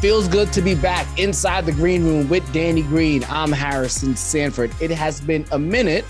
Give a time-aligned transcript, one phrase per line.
[0.00, 3.22] feels good to be back inside the green room with Danny Green.
[3.28, 4.72] I'm Harrison Sanford.
[4.80, 6.06] It has been a minute.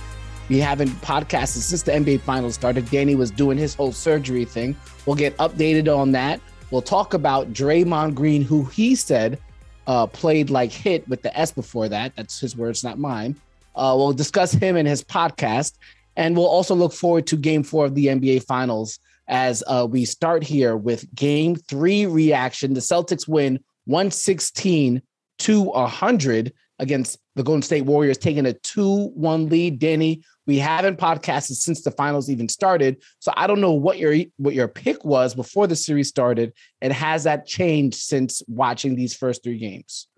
[0.49, 2.89] We haven't podcasted since the NBA Finals started.
[2.89, 4.77] Danny was doing his whole surgery thing.
[5.07, 6.41] We'll get updated on that.
[6.71, 9.41] We'll talk about Draymond Green, who he said
[9.89, 12.15] uh, played like hit with the S before that.
[12.15, 13.35] That's his words, not mine.
[13.75, 15.79] Uh, we'll discuss him and his podcast.
[16.15, 20.05] And we'll also look forward to game four of the NBA Finals as uh, we
[20.05, 22.75] start here with game three reaction.
[22.75, 25.03] The Celtics win 116
[25.41, 29.79] to 100 against the Golden State Warriors, taking a 2 1 lead.
[29.79, 33.03] Danny, we haven't podcasted since the finals even started.
[33.21, 36.53] So I don't know what your what your pick was before the series started.
[36.81, 40.09] And has that changed since watching these first three games?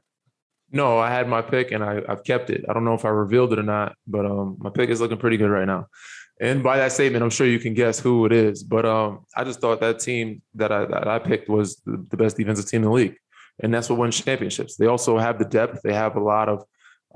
[0.70, 2.64] No, I had my pick and I, have kept it.
[2.66, 5.18] I don't know if I revealed it or not, but um, my pick is looking
[5.18, 5.88] pretty good right now.
[6.40, 8.64] And by that statement, I'm sure you can guess who it is.
[8.64, 12.16] But um, I just thought that team that I that I picked was the, the
[12.16, 13.16] best defensive team in the league,
[13.60, 14.76] and that's what wins championships.
[14.76, 15.82] They also have the depth.
[15.82, 16.64] They have a lot of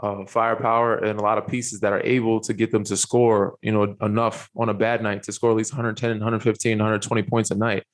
[0.02, 3.56] uh, firepower and a lot of pieces that are able to get them to score,
[3.62, 7.50] you know, enough on a bad night to score at least 110, 115, 120 points
[7.50, 7.84] a night.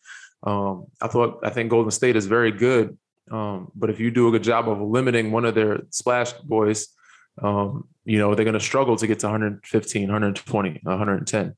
[0.44, 2.98] Um, I thought I think Golden State is very good
[3.30, 6.88] um, but if you do a good job of limiting one of their splash boys,
[7.42, 11.54] um, you know, they're going to struggle to get to 115, 120, 110.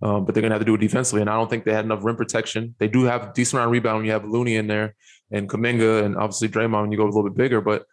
[0.00, 1.20] Um, but they're going to have to do it defensively.
[1.20, 2.76] And I don't think they had enough rim protection.
[2.78, 4.94] They do have decent of rebound when you have Looney in there
[5.30, 7.84] and Kuminga and obviously Draymond when you go a little bit bigger, but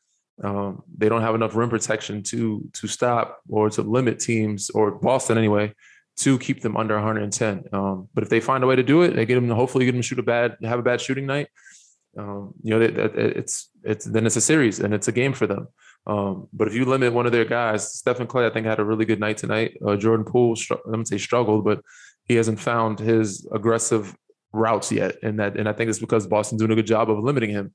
[0.43, 4.91] um, they don't have enough rim protection to to stop or to limit teams or
[4.91, 5.73] Boston anyway
[6.17, 7.65] to keep them under 110.
[7.73, 9.91] Um, but if they find a way to do it, they get them hopefully get
[9.91, 11.47] them to shoot a bad have a bad shooting night
[12.17, 15.33] um, you know, it, it, it's it's then it's a series and it's a game
[15.33, 15.67] for them.
[16.07, 18.85] Um, but if you limit one of their guys, Stephen Klay, I think had a
[18.85, 19.77] really good night tonight.
[19.85, 21.81] Uh, Jordan Poole, I'm gonna say struggled, but
[22.23, 24.15] he hasn't found his aggressive
[24.55, 27.19] routes yet, and that and I think it's because Boston's doing a good job of
[27.19, 27.73] limiting him.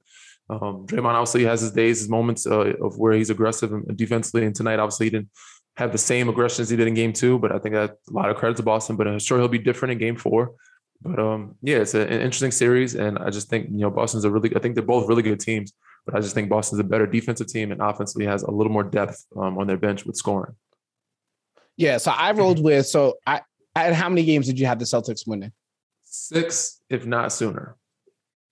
[0.48, 4.44] Um, Draymond obviously has his days, his moments uh, of where he's aggressive and defensively,
[4.44, 5.30] and tonight obviously he didn't
[5.76, 8.28] have the same aggression as he did in game two, but I think a lot
[8.30, 8.96] of credit to Boston.
[8.96, 10.54] But I'm sure he'll be different in game four.
[11.02, 14.30] But um, yeah, it's an interesting series, and I just think you know Boston's a
[14.30, 14.54] really.
[14.54, 15.72] I think they're both really good teams,
[16.04, 18.84] but I just think Boston's a better defensive team and offensively has a little more
[18.84, 20.54] depth um, on their bench with scoring.
[21.76, 23.40] Yeah, so I rolled with so I.
[23.76, 25.52] At how many games did you have the Celtics winning?
[26.10, 27.76] Six, if not sooner.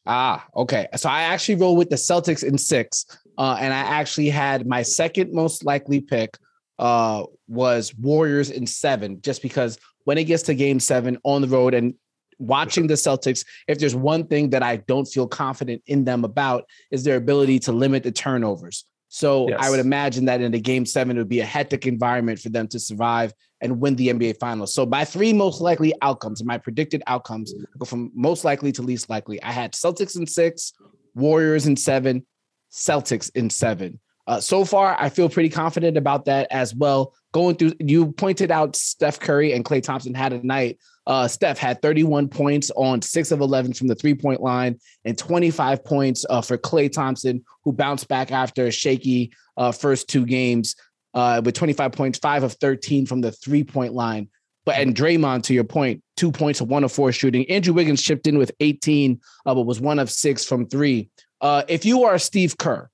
[0.06, 0.86] Ah, okay.
[0.96, 3.04] So I actually rolled with the Celtics in six,
[3.36, 6.38] uh, and I actually had my second most likely pick
[6.78, 11.48] uh, was Warriors in seven, just because when it gets to Game Seven on the
[11.48, 11.94] road, and
[12.38, 16.64] watching the Celtics, if there's one thing that I don't feel confident in them about,
[16.92, 18.84] is their ability to limit the turnovers.
[19.08, 19.58] So yes.
[19.60, 22.50] I would imagine that in the game seven, it would be a hectic environment for
[22.50, 24.74] them to survive and win the NBA finals.
[24.74, 29.10] So my three most likely outcomes, my predicted outcomes, go from most likely to least
[29.10, 29.42] likely.
[29.42, 30.72] I had Celtics in six,
[31.14, 32.26] Warriors in seven,
[32.70, 33.98] Celtics in seven.
[34.26, 37.14] Uh, so far, I feel pretty confident about that as well.
[37.32, 41.56] Going through, you pointed out Steph Curry and Klay Thompson had a night uh, Steph
[41.56, 46.26] had 31 points on six of 11 from the three point line and 25 points
[46.28, 50.76] uh, for Klay Thompson, who bounced back after a shaky uh, first two games
[51.14, 54.28] uh, with 25 points, five of 13 from the three point line.
[54.64, 57.48] But and Draymond, to your point, two points one of four shooting.
[57.50, 61.08] Andrew Wiggins chipped in with 18, uh, but was one of six from three.
[61.40, 62.90] Uh, if you are Steve Kerr,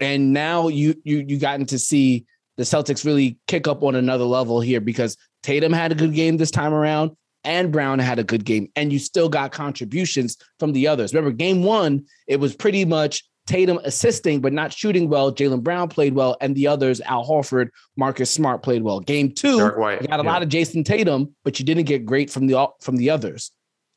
[0.00, 2.24] and now you you you gotten to see
[2.56, 6.38] the Celtics really kick up on another level here because Tatum had a good game
[6.38, 7.10] this time around
[7.44, 11.14] and Brown had a good game, and you still got contributions from the others.
[11.14, 15.32] Remember, game one, it was pretty much Tatum assisting, but not shooting well.
[15.32, 19.00] Jaylen Brown played well, and the others, Al Horford, Marcus Smart played well.
[19.00, 20.16] Game two, you got a yeah.
[20.18, 23.50] lot of Jayson Tatum, but you didn't get great from the from the others.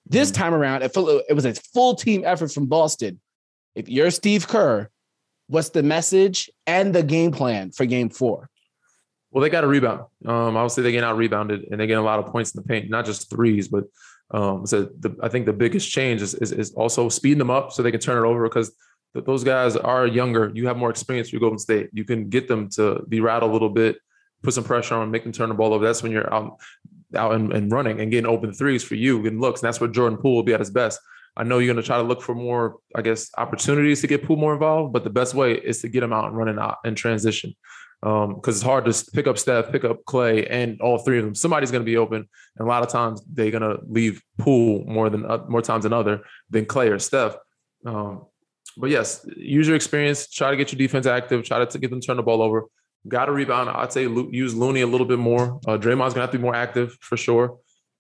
[0.07, 0.41] This mm-hmm.
[0.41, 0.91] time around, it,
[1.29, 3.19] it was a full team effort from Boston.
[3.75, 4.89] If you're Steve Kerr,
[5.47, 8.49] what's the message and the game plan for game four?
[9.31, 10.01] Well, they got a rebound.
[10.25, 12.67] Um, obviously, they get out rebounded and they get a lot of points in the
[12.67, 13.83] paint, not just threes, but
[14.33, 17.71] um, so the, I think the biggest change is, is, is also speeding them up
[17.71, 18.73] so they can turn it over because
[19.13, 20.51] th- those guys are younger.
[20.53, 21.89] You have more experience for Golden State.
[21.93, 23.97] You can get them to be rattled a little bit,
[24.43, 25.85] put some pressure on, make them turn the ball over.
[25.85, 26.59] That's when you're out
[27.15, 29.61] out and, and running and getting open threes for you, getting looks.
[29.61, 30.99] And that's where Jordan Poole will be at his best.
[31.35, 34.23] I know you're going to try to look for more, I guess, opportunities to get
[34.23, 36.77] Poole more involved, but the best way is to get him out and running out
[36.83, 37.53] in transition
[38.01, 41.25] because um, it's hard to pick up Steph, pick up Klay, and all three of
[41.25, 41.35] them.
[41.35, 44.83] Somebody's going to be open, and a lot of times they're going to leave Poole
[44.87, 47.35] more than uh, more times than other than Klay or Steph.
[47.85, 48.25] Um,
[48.77, 50.27] but yes, use your experience.
[50.29, 51.43] Try to get your defense active.
[51.43, 52.65] Try to get them turn the ball over.
[53.07, 53.69] Got to rebound.
[53.69, 55.59] I'd say use Looney a little bit more.
[55.67, 57.57] Uh, Draymond's to have to be more active for sure.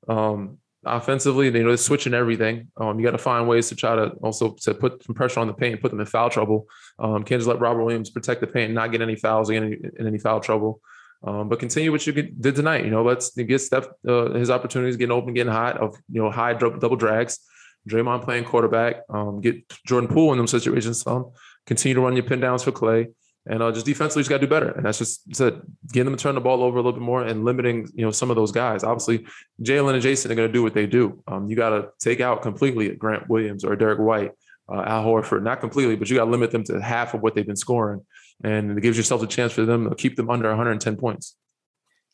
[0.07, 1.45] Um, offensively.
[1.45, 2.67] You know, they're switching everything.
[2.77, 5.47] Um, you got to find ways to try to also to put some pressure on
[5.47, 6.67] the paint, put them in foul trouble.
[6.99, 9.77] Um, can't just let Robert Williams protect the paint and not get any fouls any,
[9.97, 10.81] in any foul trouble.
[11.23, 12.83] Um, but continue what you did tonight.
[12.83, 16.31] You know, let's get Steph uh, his opportunities getting open, getting hot of you know
[16.31, 17.39] high double drags.
[17.89, 19.01] Draymond playing quarterback.
[19.09, 21.01] Um, get Jordan Poole in them situations.
[21.01, 21.31] Some
[21.65, 23.07] continue to run your pin downs for Klay.
[23.47, 24.69] And uh, just defensively, just got to do better.
[24.69, 25.61] And that's just said,
[25.91, 28.11] getting them to turn the ball over a little bit more and limiting, you know,
[28.11, 28.83] some of those guys.
[28.83, 29.25] Obviously,
[29.63, 31.23] Jaylen and Jayson are going to do what they do.
[31.27, 34.31] Um, you got to take out completely Grant Williams or Derrick White,
[34.71, 37.33] uh, Al Horford, not completely, but you got to limit them to half of what
[37.33, 38.05] they've been scoring,
[38.43, 41.35] and it gives yourself a chance for them to keep them under 110 points.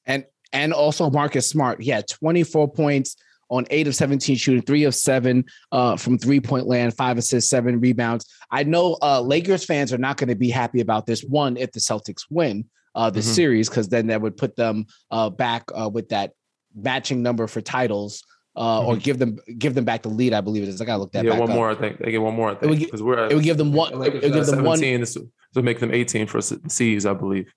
[0.06, 0.24] And
[0.54, 3.18] and also Marcus Smart, yeah, 24 points
[3.50, 7.50] on eight of 17 shooting, three of seven uh, from three point land, five assists,
[7.50, 8.26] seven rebounds.
[8.52, 11.72] I know uh, Lakers fans are not going to be happy about this one if
[11.72, 12.66] the Celtics win
[12.96, 13.30] uh, the mm-hmm.
[13.30, 16.32] series, because then that would put them uh, back uh, with that
[16.76, 18.24] matching number for titles.
[18.56, 18.88] Uh, mm-hmm.
[18.88, 20.34] Or give them give them back the lead.
[20.34, 20.82] I believe it is.
[20.82, 21.20] I gotta look that.
[21.20, 21.26] Up.
[21.26, 21.56] Yeah, one up.
[21.56, 21.70] more.
[21.70, 22.50] I think they get one more.
[22.50, 23.94] I think because we're at, it would give them one.
[23.94, 24.80] It would give them one.
[24.80, 25.16] This
[25.54, 27.54] would make them 18 for C's, I believe.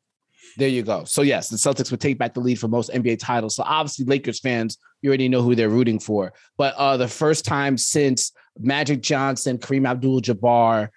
[0.57, 1.05] There you go.
[1.05, 3.57] So yes, the Celtics would take back the lead for most NBA titles.
[3.57, 6.33] So obviously, Lakers fans, you already know who they're rooting for.
[6.59, 10.89] But uh, the first time since Magic Johnson, Kareem Abdul-Jabbar,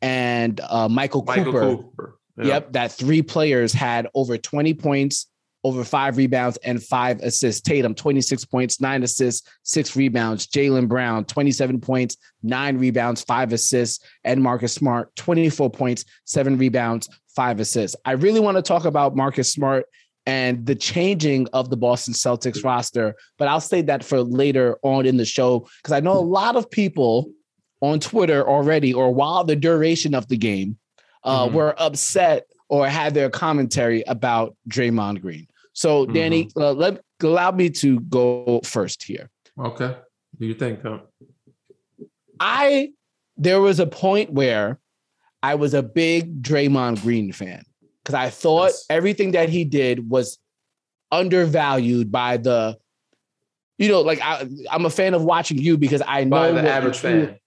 [0.00, 1.76] and uh, Michael, Michael Cooper.
[1.76, 2.18] Cooper.
[2.38, 2.44] Yeah.
[2.46, 5.26] Yep, that three players had over 20 points,
[5.64, 7.60] over five rebounds, and five assists.
[7.60, 10.46] Tatum, 26 points, nine assists, six rebounds.
[10.46, 14.04] Jaylen Brown, 27 points, nine rebounds, five assists.
[14.24, 17.96] And Marcus Smart, 24 points, seven rebounds, five assists.
[18.04, 19.86] I really want to talk about Marcus Smart
[20.26, 25.04] and the changing of the Boston Celtics roster, but I'll say that for later on
[25.04, 27.30] in the show because I know a lot of people
[27.80, 30.78] on Twitter already, or while the duration of the game,
[31.24, 31.54] uh, mm-hmm.
[31.54, 35.46] were upset or had their commentary about Draymond Green.
[35.72, 36.60] So, Danny, mm-hmm.
[36.60, 39.30] uh, let allow me to go first here.
[39.58, 39.96] Okay,
[40.38, 40.82] do you think?
[40.82, 40.98] Huh?
[42.40, 42.90] I
[43.36, 44.78] there was a point where
[45.42, 47.64] I was a big Draymond Green fan
[48.02, 48.86] because I thought yes.
[48.90, 50.38] everything that he did was
[51.10, 52.78] undervalued by the,
[53.78, 56.70] you know, like I, am a fan of watching you because I know by the
[56.70, 57.38] average fan.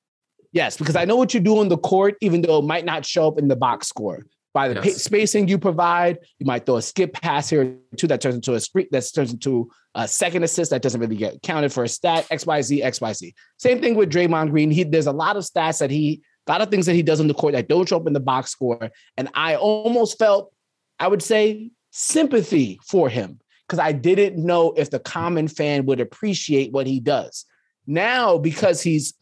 [0.52, 3.06] Yes, because I know what you do on the court, even though it might not
[3.06, 4.26] show up in the box score.
[4.56, 5.04] By the yes.
[5.04, 8.62] spacing you provide, you might throw a skip pass here too that turns into a
[8.62, 12.26] screen that turns into a second assist that doesn't really get counted for a stat
[12.32, 13.36] X Y Z X Y Z.
[13.58, 14.72] Same thing with Draymond Green.
[14.72, 17.20] He there's a lot of stats that he a lot of things that he does
[17.20, 18.92] on the court that don't show up in the box score.
[19.18, 20.54] And I almost felt,
[21.00, 26.00] I would say, sympathy for him because I didn't know if the common fan would
[26.00, 27.44] appreciate what he does.
[27.88, 29.16] Now, because he's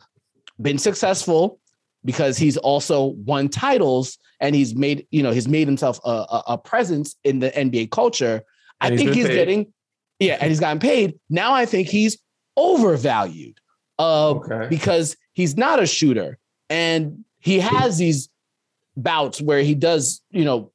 [0.61, 1.59] been successful,
[2.05, 6.43] because he's also won titles and he's made, you know, he's made himself a, a,
[6.49, 8.43] a presence in the NBA culture.
[8.81, 9.71] And I think he's getting,
[10.19, 11.19] yeah, and he's gotten paid.
[11.29, 12.17] Now I think he's
[12.57, 13.59] overvalued
[13.99, 14.67] uh, okay.
[14.69, 16.37] because he's not a shooter.
[16.69, 18.29] And he has these
[18.97, 20.71] bouts where he does, you know,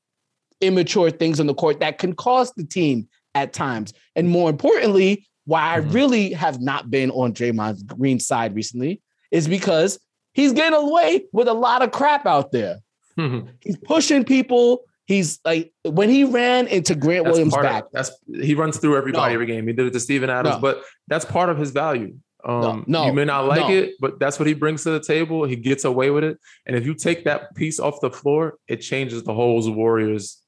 [0.60, 3.92] immature things on the court that can cost the team at times.
[4.16, 5.88] And more importantly, why mm-hmm.
[5.88, 9.98] I really have not been on Draymond's green side recently is because
[10.32, 12.78] he's getting away with a lot of crap out there.
[13.18, 13.48] Mm-hmm.
[13.60, 14.82] He's pushing people.
[15.06, 17.84] He's like when he ran into Grant that's Williams back.
[17.84, 19.34] Of, that's he runs through everybody no.
[19.34, 19.66] every game.
[19.66, 20.60] He did it to Steven Adams, no.
[20.60, 22.14] but that's part of his value.
[22.44, 23.70] Um, no, no, you may not like no.
[23.70, 25.44] it, but that's what he brings to the table.
[25.44, 26.38] He gets away with it.
[26.66, 30.40] And if you take that piece off the floor, it changes the whole Warriors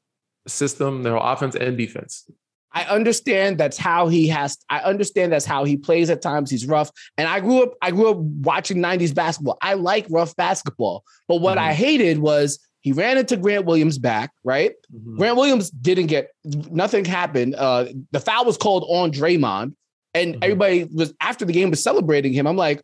[0.46, 2.30] system, their offense and defense.
[2.72, 4.58] I understand that's how he has.
[4.68, 6.50] I understand that's how he plays at times.
[6.50, 7.74] He's rough, and I grew up.
[7.82, 9.58] I grew up watching '90s basketball.
[9.60, 11.68] I like rough basketball, but what mm-hmm.
[11.68, 14.32] I hated was he ran into Grant Williams back.
[14.44, 15.16] Right, mm-hmm.
[15.16, 17.54] Grant Williams didn't get nothing happened.
[17.56, 19.74] Uh, the foul was called on Draymond
[20.14, 20.44] and mm-hmm.
[20.44, 22.46] everybody was after the game was celebrating him.
[22.46, 22.82] I'm like,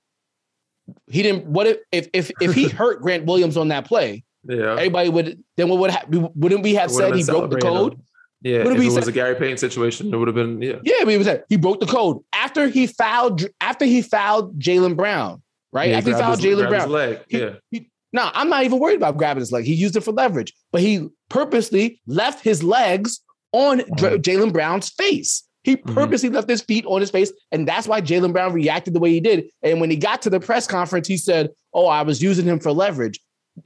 [1.08, 1.46] he didn't.
[1.46, 4.24] What if if if, if he hurt Grant Williams on that play?
[4.44, 5.42] Yeah, everybody would.
[5.56, 8.00] Then what would ha- wouldn't we have said he broke the code?
[8.42, 10.76] Yeah, if it was a Gary Payton situation, it would have been yeah.
[10.82, 14.02] Yeah, I mean, it was that he broke the code after he fouled after he
[14.02, 15.90] fouled Jaylen Brown, right?
[15.90, 17.20] Yeah, after he fouled Jaylen Brown, leg.
[17.28, 17.54] Yeah.
[17.70, 19.64] He, no, I'm not even worried about grabbing his leg.
[19.64, 23.20] He used it for leverage, but he purposely left his legs
[23.52, 24.16] on mm-hmm.
[24.16, 25.42] Jaylen Brown's face.
[25.64, 25.94] He mm-hmm.
[25.94, 26.36] purposely mm-hmm.
[26.36, 29.20] left his feet on his face, and that's why Jaylen Brown reacted the way he
[29.20, 29.46] did.
[29.62, 32.60] And when he got to the press conference, he said, "Oh, I was using him
[32.60, 33.18] for leverage."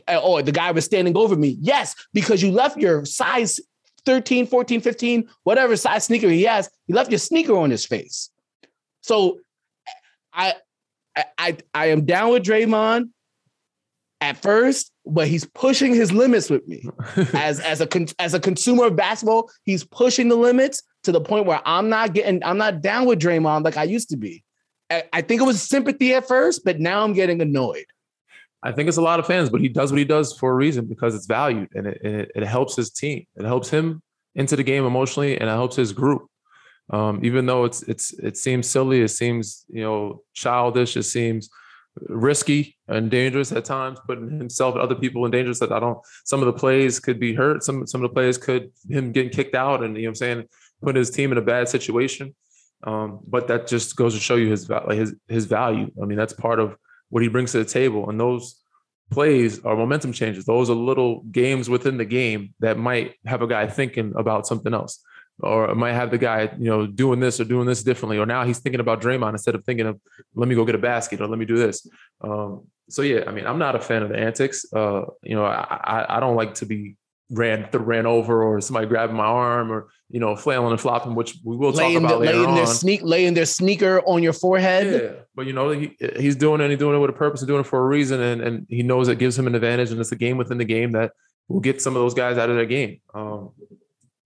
[0.09, 1.59] Oh, the guy was standing over me.
[1.61, 3.61] Yes, because you left your size
[4.01, 8.31] 13, 14, 15, whatever size sneaker he has, he left your sneaker on his face.
[9.03, 9.41] So
[10.33, 10.55] I
[11.39, 13.11] I I am down with Draymond
[14.21, 16.85] at first, but he's pushing his limits with me.
[17.35, 17.89] as as a
[18.19, 22.13] as a consumer of basketball, he's pushing the limits to the point where I'm not
[22.13, 24.45] getting, I'm not down with Draymond like I used to be.
[25.13, 27.87] I think it was sympathy at first, but now I'm getting annoyed.
[28.63, 30.55] I think it's a lot of fans, but he does what he does for a
[30.55, 33.27] reason because it's valued and it, it, it helps his team.
[33.37, 34.03] It helps him
[34.35, 36.27] into the game emotionally and it helps his group.
[36.93, 41.49] Um, even though it's it's it seems silly, it seems you know childish, it seems
[42.09, 45.55] risky and dangerous at times, putting himself and other people in danger.
[45.55, 45.99] That I don't.
[46.25, 47.63] Some of the plays could be hurt.
[47.63, 50.15] Some some of the plays could him getting kicked out, and you know what I'm
[50.17, 50.45] saying,
[50.83, 52.35] putting his team in a bad situation.
[52.83, 55.91] Um, but that just goes to show you his his his value.
[56.03, 56.77] I mean, that's part of
[57.11, 58.61] what he brings to the table, and those
[59.11, 60.45] plays are momentum changes.
[60.45, 64.73] Those are little games within the game that might have a guy thinking about something
[64.73, 65.03] else
[65.43, 68.45] or might have the guy, you know, doing this or doing this differently, or now
[68.45, 70.01] he's thinking about Draymond instead of thinking of
[70.35, 71.87] let me go get a basket or let me do this.
[72.21, 74.67] Um, so yeah, I mean, I'm not a fan of the antics.
[74.73, 76.97] Uh, you know, I, I, I don't like to be
[77.31, 81.37] ran ran over or somebody grabbing my arm or you know flailing and flopping, which
[81.45, 82.55] we will laying talk about the, later laying on.
[82.57, 85.03] Their sneak, laying their sneaker on your forehead.
[85.03, 86.65] Yeah, but you know he, he's doing it.
[86.65, 87.41] and He's doing it with a purpose.
[87.41, 89.91] He's doing it for a reason, and and he knows it gives him an advantage,
[89.91, 91.13] and it's a game within the game that
[91.49, 93.01] will get some of those guys out of their game.
[93.15, 93.51] Um,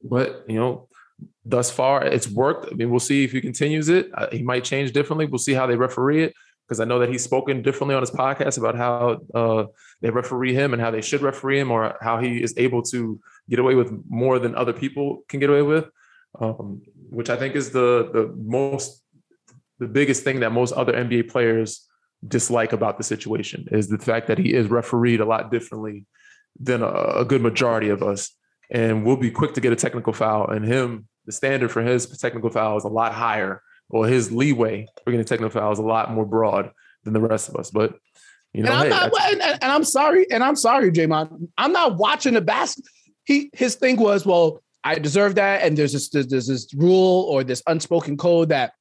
[0.02, 0.88] but you know,
[1.44, 2.72] thus far it's worked.
[2.72, 4.10] I mean, we'll see if he continues it.
[4.14, 5.26] Uh, he might change differently.
[5.26, 6.34] We'll see how they referee it
[6.66, 9.66] because I know that he's spoken differently on his podcast about how uh,
[10.00, 13.20] they referee him and how they should referee him, or how he is able to
[13.48, 15.86] get away with more than other people can get away with,
[16.40, 19.02] um, which I think is the the most
[19.78, 21.86] the biggest thing that most other NBA players
[22.26, 26.06] dislike about the situation is the fact that he is refereed a lot differently
[26.58, 28.34] than a, a good majority of us
[28.70, 30.48] and we'll be quick to get a technical foul.
[30.48, 34.86] And him, the standard for his technical foul is a lot higher, or his leeway
[35.04, 36.70] for getting a technical foul is a lot more broad
[37.04, 37.70] than the rest of us.
[37.70, 37.94] But
[38.52, 41.48] you know, and, I'm, not, and, and, I'm sorry, and I'm sorry, Draymond.
[41.58, 42.84] I'm not watching the basket.
[43.24, 47.42] He his thing was, well, I deserve that, and there's this there's this rule or
[47.42, 48.72] this unspoken code that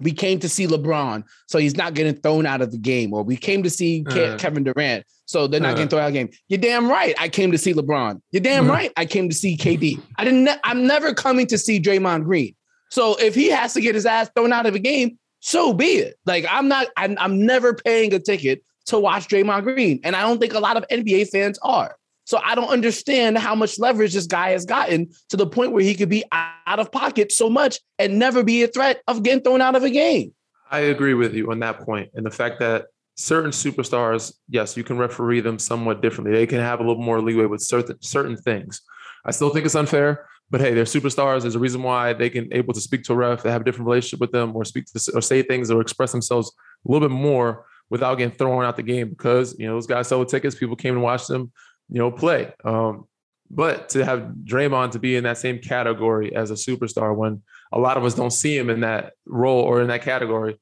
[0.00, 3.22] we came to see LeBron, so he's not getting thrown out of the game, or
[3.22, 6.12] we came to see uh, Kevin Durant, so they're not uh, getting thrown out of
[6.14, 6.30] the game.
[6.48, 7.14] You're damn right.
[7.18, 8.20] I came to see LeBron.
[8.32, 8.92] You're damn uh, right.
[8.96, 10.00] I came to see KD.
[10.16, 10.44] I didn't.
[10.44, 12.54] Ne- I'm never coming to see Draymond Green.
[12.92, 15.86] So if he has to get his ass thrown out of a game, so be
[15.86, 16.18] it.
[16.26, 16.88] Like I'm not.
[16.98, 20.60] I'm, I'm never paying a ticket to watch Draymond Green, and I don't think a
[20.60, 21.96] lot of NBA fans are.
[22.24, 25.82] So I don't understand how much leverage this guy has gotten to the point where
[25.82, 29.42] he could be out of pocket so much and never be a threat of getting
[29.42, 30.34] thrown out of a game.
[30.70, 34.84] I agree with you on that point, and the fact that certain superstars, yes, you
[34.84, 36.36] can referee them somewhat differently.
[36.36, 38.82] They can have a little more leeway with certain certain things.
[39.24, 41.42] I still think it's unfair, but hey, they're superstars.
[41.42, 43.64] There's a reason why they can able to speak to a ref, they have a
[43.64, 46.52] different relationship with them, or speak to or say things or express themselves
[46.86, 50.06] a little bit more without getting thrown out the game because you know those guys
[50.06, 50.54] sell the tickets.
[50.54, 51.50] People came and watched them
[51.92, 52.52] you know, play.
[52.64, 53.06] Um,
[53.50, 57.78] but to have Draymond to be in that same category as a superstar when a
[57.78, 60.58] lot of us don't see him in that role or in that category,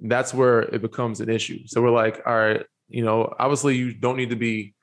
[0.00, 1.60] that's where it becomes an issue.
[1.66, 4.74] So we're like, all right, you know, obviously you don't need to be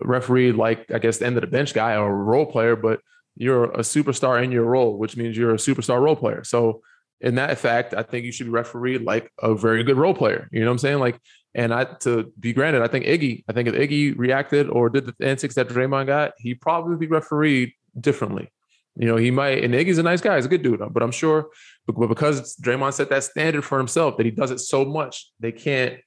[0.00, 3.00] refereed like I guess the end of the bench guy or a role player, but
[3.40, 6.44] you're a superstar in your role, which means you're a superstar role player.
[6.44, 6.82] So
[7.22, 10.46] in that fact, I think you should be refereed like a very good role player.
[10.52, 10.98] You know what I'm saying?
[10.98, 11.18] Like
[11.54, 15.06] and I to be granted, I think Iggy, I think if Iggy reacted or did
[15.06, 18.52] the antics that Draymond got, he probably be refereed differently.
[18.96, 21.10] You know, he might, and Iggy's a nice guy, he's a good dude, but I'm
[21.10, 21.48] sure,
[21.86, 25.52] but because Draymond set that standard for himself that he does it so much, they
[25.52, 25.98] can't, you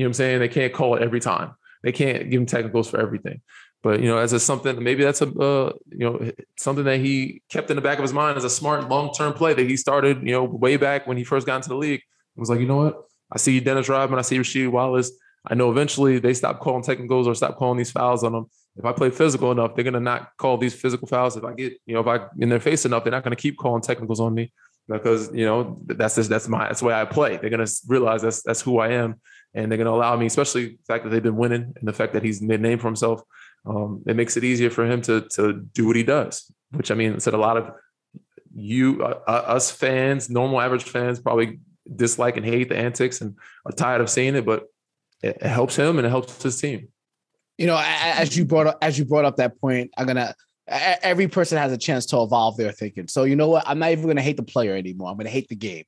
[0.00, 0.38] know what I'm saying?
[0.40, 1.52] They can't call it every time.
[1.82, 3.42] They can't give him technicals for everything.
[3.82, 7.42] But you know, as a something, maybe that's a uh, you know something that he
[7.50, 9.76] kept in the back of his mind as a smart long term play that he
[9.76, 12.00] started, you know, way back when he first got into the league.
[12.00, 13.04] It was like, you know what?
[13.32, 15.12] I see Dennis Rodman, I see Rasheed Wallace.
[15.48, 18.46] I know eventually they stop calling technicals or stop calling these fouls on them.
[18.76, 21.36] If I play physical enough, they're gonna not call these physical fouls.
[21.36, 23.56] If I get, you know, if I in their face enough, they're not gonna keep
[23.56, 24.52] calling technicals on me
[24.88, 27.36] because you know that's just that's my that's the way I play.
[27.36, 29.20] They're gonna realize that's that's who I am,
[29.54, 32.12] and they're gonna allow me, especially the fact that they've been winning and the fact
[32.12, 33.22] that he's made name for himself.
[33.66, 36.50] Um, it makes it easier for him to to do what he does.
[36.70, 37.70] Which I mean, said a lot of
[38.54, 41.60] you uh, us fans, normal average fans, probably
[41.94, 44.64] dislike and hate the antics and are tired of seeing it, but
[45.22, 46.88] it, it helps him and it helps his team.
[47.58, 50.34] You know, as you brought up, as you brought up that point, I'm gonna.
[50.68, 53.06] Every person has a chance to evolve their thinking.
[53.06, 53.64] So you know what?
[53.66, 55.10] I'm not even gonna hate the player anymore.
[55.10, 55.84] I'm gonna hate the game.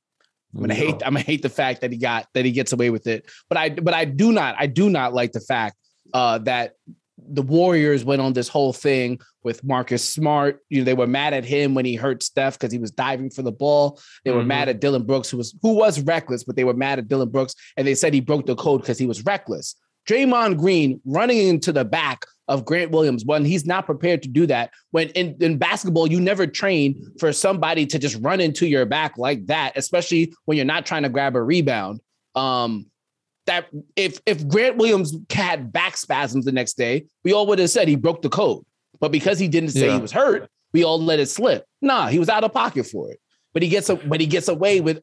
[0.55, 0.95] I'm gonna hate.
[1.05, 3.29] I'm gonna hate the fact that he got that he gets away with it.
[3.49, 4.55] But I, but I do not.
[4.57, 5.75] I do not like the fact
[6.13, 6.73] uh, that
[7.27, 10.59] the Warriors went on this whole thing with Marcus Smart.
[10.69, 13.29] You know, they were mad at him when he hurt Steph because he was diving
[13.29, 13.99] for the ball.
[14.25, 14.47] They were mm-hmm.
[14.47, 17.29] mad at Dillon Brooks, who was who was reckless, but they were mad at Dillon
[17.29, 19.75] Brooks, and they said he broke the code because he was reckless.
[20.07, 24.47] Draymond Green running into the back of Grant Williams when he's not prepared to do
[24.47, 24.71] that.
[24.89, 29.17] When in, in basketball, you never train for somebody to just run into your back
[29.17, 32.01] like that, especially when you're not trying to grab a rebound.
[32.33, 32.87] Um,
[33.45, 37.69] that if if Grant Williams had back spasms the next day, we all would have
[37.69, 38.63] said he broke the code.
[38.99, 39.95] But because he didn't say yeah.
[39.95, 41.65] he was hurt, we all let it slip.
[41.81, 43.19] Nah, he was out of pocket for it.
[43.53, 45.01] But he gets a but he gets away with.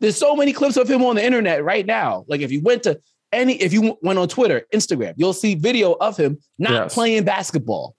[0.00, 2.24] There's so many clips of him on the internet right now.
[2.26, 5.92] Like if you went to any, if you went on Twitter, Instagram, you'll see video
[5.92, 6.94] of him not yes.
[6.94, 7.94] playing basketball.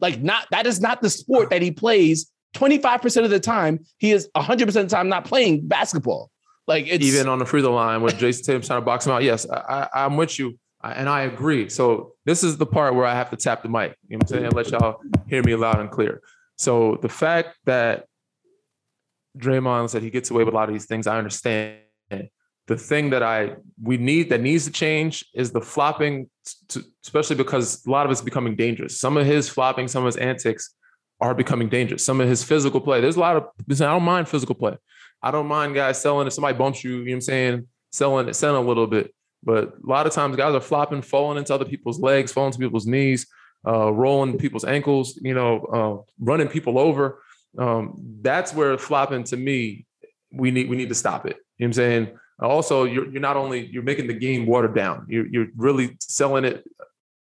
[0.00, 2.30] Like not that is not the sport that he plays.
[2.54, 6.30] 25% of the time, he is 100% of the time not playing basketball.
[6.66, 9.22] Like even on the free throw line with Jayson Tatum trying to box him out.
[9.22, 11.68] Yes, I, I, I'm with you and I agree.
[11.68, 13.96] So this is the part where I have to tap the mic.
[14.08, 14.50] You know what I'm saying?
[14.52, 16.20] Let y'all hear me loud and clear.
[16.56, 18.06] So the fact that
[19.38, 21.78] Draymond said he gets away with a lot of these things, I understand.
[22.66, 26.30] The thing that I we need that needs to change is the flopping,
[26.68, 28.98] to, especially because a lot of it's becoming dangerous.
[28.98, 30.74] Some of his flopping, some of his antics
[31.20, 32.02] are becoming dangerous.
[32.04, 33.02] Some of his physical play.
[33.02, 34.78] There's a lot of I don't mind physical play.
[35.24, 38.28] I don't mind guys selling if somebody bumps you, you know what I'm saying, selling
[38.28, 39.14] it, selling a little bit.
[39.42, 42.58] But a lot of times guys are flopping, falling into other people's legs, falling to
[42.58, 43.26] people's knees,
[43.66, 47.22] uh, rolling people's ankles, you know, uh, running people over.
[47.58, 49.86] Um, that's where flopping to me,
[50.30, 51.38] we need we need to stop it.
[51.56, 52.18] You know what I'm saying?
[52.40, 56.44] Also, you're you're not only you're making the game watered down, you're you're really selling
[56.44, 56.68] it.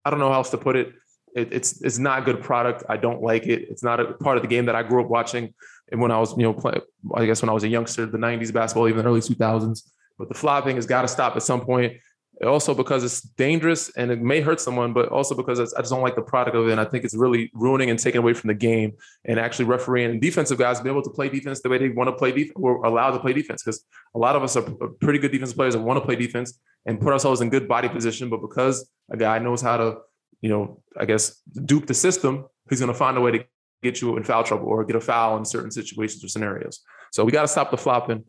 [0.06, 0.94] I don't know how else to put it.
[1.36, 2.86] it it's it's not a good product.
[2.88, 3.68] I don't like it.
[3.70, 5.54] It's not a part of the game that I grew up watching.
[5.92, 6.80] And when I was, you know, play,
[7.14, 9.82] I guess when I was a youngster, the 90s basketball, even the early 2000s.
[10.18, 11.98] But the flopping has got to stop at some point.
[12.46, 16.02] Also because it's dangerous and it may hurt someone, but also because I just don't
[16.02, 16.72] like the product of it.
[16.72, 18.94] And I think it's really ruining and taking away from the game
[19.26, 22.08] and actually refereeing and defensive guys be able to play defense the way they want
[22.08, 23.62] to play defense or allowed to play defense.
[23.62, 24.64] Because a lot of us are
[25.02, 27.90] pretty good defensive players that want to play defense and put ourselves in good body
[27.90, 28.28] position.
[28.30, 29.98] But because a guy knows how to,
[30.42, 33.46] you know, I guess dupe the system, he's going to find a way to
[33.84, 36.82] get you in foul trouble or get a foul in certain situations or scenarios.
[37.12, 38.24] So we got to stop the flopping.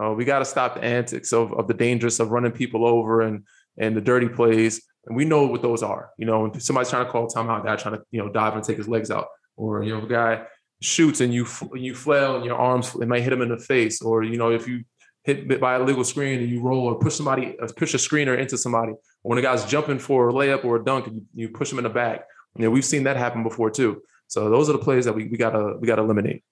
[0.00, 3.22] Uh, we got to stop the antics of, of the dangerous of running people over
[3.22, 3.44] and
[3.76, 4.82] and the dirty plays.
[5.06, 6.10] And we know what those are.
[6.18, 8.64] You know, when somebody's trying to call timeout, guy trying to you know dive and
[8.64, 10.44] take his legs out, or you know, a guy
[10.80, 14.02] shoots and you you flail and your arms it might hit him in the face,
[14.02, 14.84] or you know, if you
[15.24, 18.38] hit by a legal screen and you roll or push somebody, uh, push a screener
[18.38, 21.22] into somebody, or when a guy's jumping for a layup or a dunk and you,
[21.34, 22.24] you push him in the back.
[22.56, 24.02] You know, we've seen that happen before too.
[24.28, 26.42] So those are the plays that we, we gotta we gotta eliminate.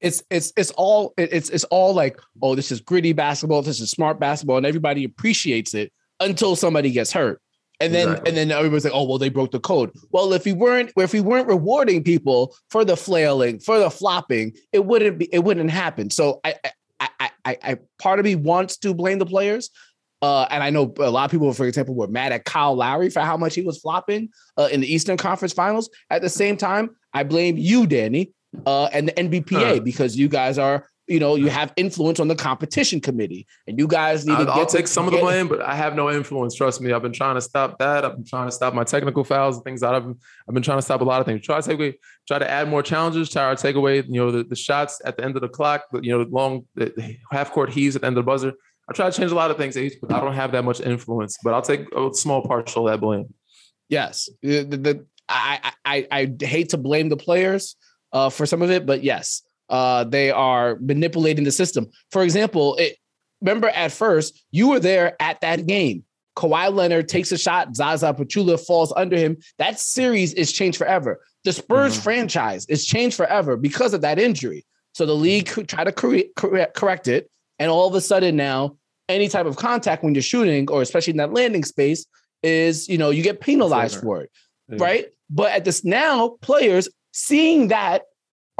[0.00, 3.90] It's it's it's all it's it's all like oh this is gritty basketball this is
[3.90, 7.40] smart basketball and everybody appreciates it until somebody gets hurt.
[7.80, 8.28] And then exactly.
[8.28, 9.90] and then everybody's like oh well they broke the code.
[10.10, 14.54] Well if we weren't if we weren't rewarding people for the flailing for the flopping
[14.72, 16.10] it wouldn't be it wouldn't happen.
[16.10, 19.70] So I I I, I, I part of me wants to blame the players
[20.22, 23.10] uh, and I know a lot of people, for example, were mad at Kyle Lowry
[23.10, 24.28] for how much he was flopping
[24.58, 25.88] uh, in the Eastern Conference Finals.
[26.10, 28.32] At the same time, I blame you, Danny,
[28.66, 29.80] uh, and the NBPA huh.
[29.80, 33.88] because you guys are you know you have influence on the competition committee and you
[33.88, 36.54] guys need to I'll take some of the blame but i have no influence.
[36.54, 38.04] Trust me i've been trying to stop that.
[38.04, 40.16] I've been trying to stop my technical fouls and things that i've been,
[40.48, 41.44] i've been trying to stop a lot of things.
[41.44, 44.30] Try to take away try to add more challenges try to take away you know
[44.30, 46.64] the, the shots at the end of the clock you know long
[47.32, 48.52] half court heaves at the end of the buzzer
[48.90, 51.38] i try to change a lot of things but i don't have that much influence
[51.42, 53.32] but i'll take a small partial of that blame
[53.88, 57.76] yes the, the, I, I i hate to blame the players
[58.12, 61.88] uh, for some of it, but yes, uh, they are manipulating the system.
[62.10, 62.96] For example, it,
[63.40, 66.04] remember at first you were there at that game.
[66.36, 69.36] Kawhi Leonard takes a shot, Zaza Pachulia falls under him.
[69.58, 71.20] That series is changed forever.
[71.44, 72.02] The Spurs mm-hmm.
[72.02, 74.64] franchise is changed forever because of that injury.
[74.92, 75.92] So the league try to
[76.74, 78.76] correct it, and all of a sudden now,
[79.10, 82.06] any type of contact when you're shooting, or especially in that landing space,
[82.42, 84.30] is you know you get penalized for it,
[84.68, 84.76] yeah.
[84.80, 85.06] right?
[85.28, 88.02] But at this now, players seeing that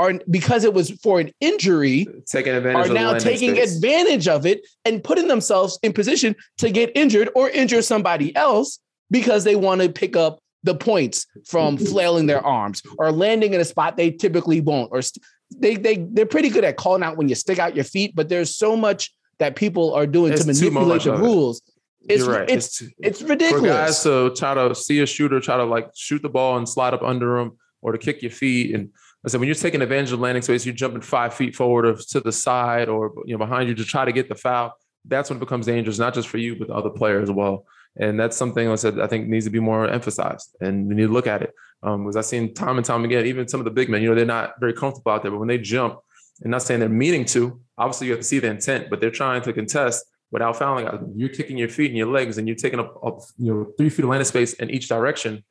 [0.01, 3.77] are because it was for an injury taking advantage are now taking space.
[3.77, 8.79] advantage of it and putting themselves in position to get injured or injure somebody else
[9.11, 11.85] because they want to pick up the points from mm-hmm.
[11.85, 15.23] flailing their arms or landing in a spot they typically won't or st-
[15.55, 18.31] they they they're pretty good at calling out when you stick out your feet but
[18.31, 21.61] there's so much that people are doing it's to manipulate the rules
[22.09, 22.51] it's, You're right.
[22.51, 23.63] It's, it's, it's ridiculous.
[23.63, 26.69] For guys to try to see a shooter, try to like shoot the ball and
[26.69, 28.75] slide up under him or to kick your feet.
[28.75, 28.91] And
[29.25, 31.95] I said, when you're taking advantage of landing space, you're jumping five feet forward or
[31.95, 34.73] to the side or you know behind you to try to get the foul.
[35.05, 37.67] That's when it becomes dangerous, not just for you, but the other players as well.
[37.99, 40.57] And that's something I said I think needs to be more emphasized.
[40.61, 41.53] And we need to look at it.
[41.83, 44.09] Um, because I've seen time and time again, even some of the big men, you
[44.09, 45.99] know, they're not very comfortable out there, but when they jump,
[46.43, 49.11] and not saying they're meaning to, obviously you have to see the intent, but they're
[49.11, 50.87] trying to contest without fouling.
[51.17, 53.91] You're kicking your feet and your legs, and you're taking up, up you know three
[53.91, 55.45] feet of landing space in each direction.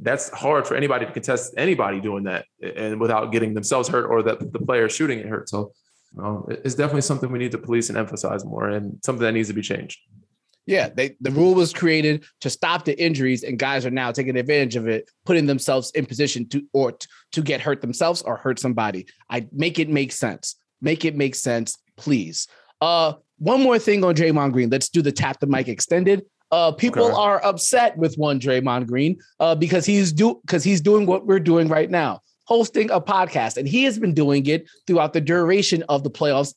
[0.00, 4.22] That's hard for anybody to contest anybody doing that, and without getting themselves hurt or
[4.22, 5.48] that the player shooting it hurt.
[5.48, 5.72] So
[6.18, 9.48] um, it's definitely something we need to police and emphasize more, and something that needs
[9.48, 9.98] to be changed.
[10.66, 14.36] Yeah, they, the rule was created to stop the injuries, and guys are now taking
[14.36, 18.36] advantage of it, putting themselves in position to or t- to get hurt themselves or
[18.36, 19.06] hurt somebody.
[19.28, 20.56] I make it make sense.
[20.80, 22.48] Make it make sense, please.
[22.80, 24.70] Uh, one more thing on Draymond Green.
[24.70, 26.24] Let's do the tap the mic extended.
[26.50, 27.14] Uh, people okay.
[27.14, 31.40] are upset with one Draymond Green uh, because he's do because he's doing what we're
[31.40, 35.82] doing right now, hosting a podcast, and he has been doing it throughout the duration
[35.88, 36.54] of the playoffs.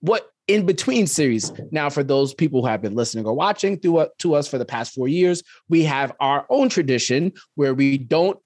[0.00, 1.52] What in between series.
[1.70, 4.58] Now, for those people who have been listening or watching through, uh, to us for
[4.58, 8.38] the past four years, we have our own tradition where we don't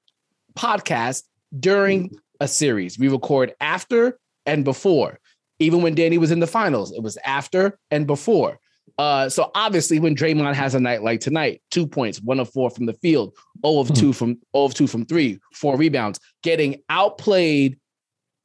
[0.55, 1.25] podcast
[1.59, 2.99] during a series.
[2.99, 5.19] We record after and before.
[5.59, 8.61] Even when Danny was in the finals, it was after and before.
[8.97, 12.71] Uh, so obviously, when Draymond has a night like tonight, two points, one of four
[12.71, 13.35] from the field,
[13.65, 17.79] 0 of two from 0 of two from three, four rebounds, getting outplayed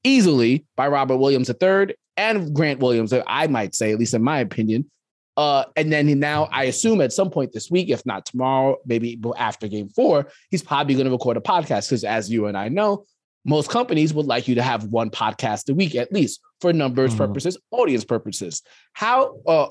[0.04, 4.40] easily by Robert Williams III and Grant Williams, I might say, at least in my
[4.40, 4.90] opinion.
[5.36, 9.20] Uh, and then now I assume at some point this week, if not tomorrow, maybe
[9.36, 12.70] after game four, he's probably going to record a podcast because, as you and I
[12.70, 13.06] know,
[13.46, 17.12] most companies would like you to have one podcast a week at least for numbers
[17.12, 17.26] mm-hmm.
[17.26, 18.62] purposes, audience purposes.
[18.94, 19.68] How uh,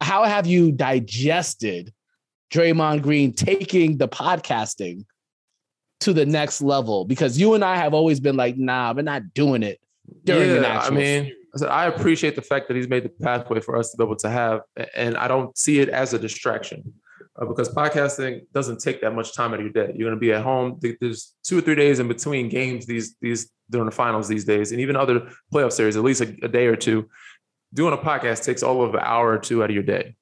[0.00, 1.92] how have you digested
[2.50, 5.04] Draymond Green taking the podcasting
[6.00, 7.04] to the next level?
[7.04, 9.78] Because you and I have always been like, nah, we're not doing it
[10.24, 10.96] during yeah, the actual.
[10.96, 13.90] I mean, I said I appreciate the fact that he's made the pathway for us
[13.90, 14.62] to be able to have,
[14.94, 16.94] and I don't see it as a distraction.
[17.40, 19.94] Uh, because podcasting doesn't take that much time out of your day.
[19.96, 20.78] You're going to be at home.
[21.00, 24.70] There's two or three days in between games these these during the finals these days,
[24.72, 27.08] and even other playoff series, at least a, a day or two.
[27.72, 30.14] Doing a podcast takes all of an hour or two out of your day.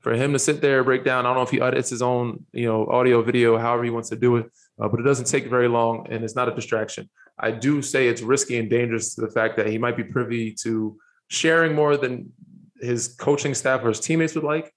[0.00, 2.44] For him to sit there break down, I don't know if he edits his own,
[2.52, 4.46] you know, audio, video, however he wants to do it,
[4.80, 7.08] uh, but it doesn't take very long, and it's not a distraction.
[7.38, 10.52] I do say it's risky and dangerous to the fact that he might be privy
[10.62, 10.96] to
[11.28, 12.32] sharing more than
[12.80, 14.72] his coaching staff or his teammates would like.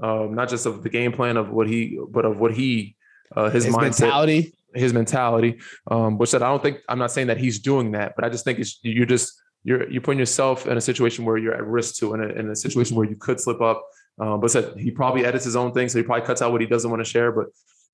[0.00, 2.96] Um, not just of the game plan of what he, but of what he,
[3.34, 5.58] uh, his, his mindset, mentality, his mentality.
[5.90, 8.28] Um, which said, I don't think I'm not saying that he's doing that, but I
[8.28, 9.32] just think it's you're just
[9.64, 12.50] you're you're putting yourself in a situation where you're at risk to, in a, in
[12.50, 13.84] a situation where you could slip up.
[14.18, 16.60] Um, but said he probably edits his own thing, so he probably cuts out what
[16.60, 17.32] he doesn't want to share.
[17.32, 17.46] But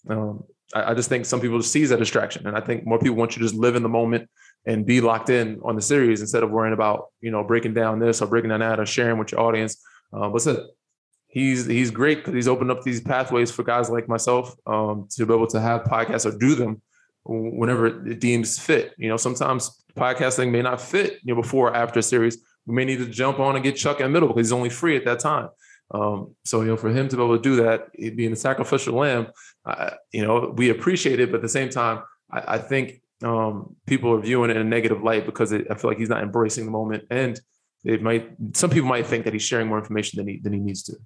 [0.08, 2.98] um, I, I, just think some people just see that distraction, and I think more
[2.98, 4.28] people want you to just live in the moment
[4.66, 7.98] and be locked in on the series instead of worrying about you know breaking down
[7.98, 9.82] this or breaking down that or sharing with your audience.
[10.12, 10.58] Uh, but said
[11.28, 15.26] he's he's great because he's opened up these pathways for guys like myself um, to
[15.26, 16.80] be able to have podcasts or do them
[17.24, 18.92] whenever it deems fit.
[18.98, 22.38] You know, sometimes podcasting may not fit you know before or after a series.
[22.66, 24.70] We may need to jump on and get Chuck in the middle because he's only
[24.70, 25.48] free at that time.
[25.92, 28.94] Um, so you know, for him to be able to do that, being a sacrificial
[28.94, 29.28] lamb,
[30.12, 34.12] you know, we appreciate it, but at the same time, I, I think um, people
[34.12, 36.64] are viewing it in a negative light because it, I feel like he's not embracing
[36.64, 37.40] the moment, and
[37.84, 38.30] it might.
[38.54, 40.96] Some people might think that he's sharing more information than he than he needs to.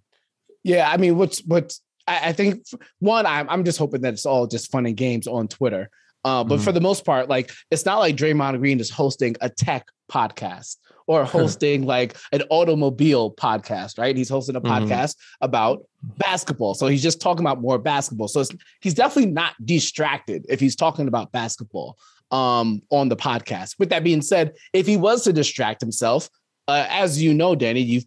[0.63, 2.65] Yeah, I mean, what's what's I, I think
[2.99, 5.91] one, I'm I'm just hoping that it's all just fun and games on Twitter.
[6.25, 6.65] Uh, but mm-hmm.
[6.65, 10.77] for the most part, like it's not like Draymond Green is hosting a tech podcast
[11.07, 14.17] or hosting like an automobile podcast, right?
[14.17, 14.91] He's hosting a mm-hmm.
[14.91, 16.75] podcast about basketball.
[16.75, 18.29] So he's just talking about more basketball.
[18.29, 18.45] So
[18.81, 21.99] he's definitely not distracted if he's talking about basketball
[22.31, 23.79] um, on the podcast.
[23.79, 26.29] With that being said, if he was to distract himself,
[26.69, 28.05] uh, as you know, Danny, you've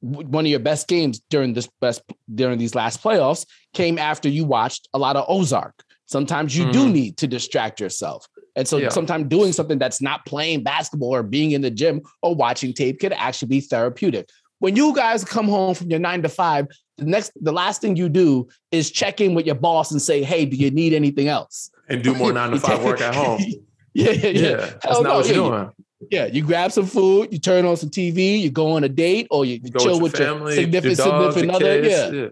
[0.00, 2.02] one of your best games during this best
[2.32, 5.74] during these last playoffs came after you watched a lot of Ozark.
[6.06, 6.72] Sometimes you mm-hmm.
[6.72, 8.26] do need to distract yourself.
[8.58, 8.88] And so yeah.
[8.88, 12.98] sometimes doing something that's not playing basketball or being in the gym or watching tape
[12.98, 14.28] could actually be therapeutic.
[14.58, 16.66] When you guys come home from your nine to five,
[16.96, 20.24] the next, the last thing you do is check in with your boss and say,
[20.24, 23.40] "Hey, do you need anything else?" And do more nine to five work at home.
[23.94, 24.56] yeah, yeah, yeah.
[24.56, 25.14] That's not no.
[25.18, 25.70] what you're yeah, doing.
[26.10, 29.28] Yeah, you grab some food, you turn on some TV, you go on a date,
[29.30, 31.82] or you, you chill with, with your, family, your significant, your dogs, significant other.
[31.82, 32.20] Kids, yeah.
[32.22, 32.28] yeah.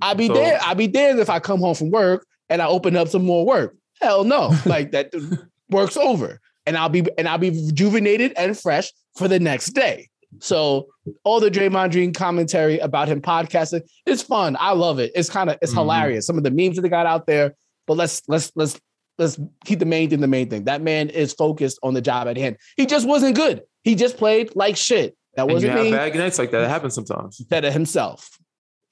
[0.00, 0.58] I'd be so, there.
[0.60, 3.46] I'd be there if I come home from work and I open up some more
[3.46, 3.76] work.
[4.00, 4.52] Hell no.
[4.66, 5.12] like that
[5.72, 6.40] work's over.
[6.64, 10.08] And I'll be and I'll be rejuvenated and fresh for the next day.
[10.38, 10.86] So
[11.24, 14.56] all the Draymond Green commentary about him podcasting, it's fun.
[14.58, 15.12] I love it.
[15.14, 15.80] It's kind of it's mm-hmm.
[15.80, 16.26] hilarious.
[16.26, 17.54] Some of the memes that they got out there.
[17.86, 18.80] But let's let's let's
[19.18, 20.64] let's keep the main thing the main thing.
[20.64, 22.56] That man is focused on the job at hand.
[22.76, 23.62] He just wasn't good.
[23.82, 25.16] He just played like shit.
[25.34, 25.90] That wasn't me.
[25.90, 26.62] Bad nights like that.
[26.62, 27.42] It happens sometimes.
[27.48, 28.30] Said it himself.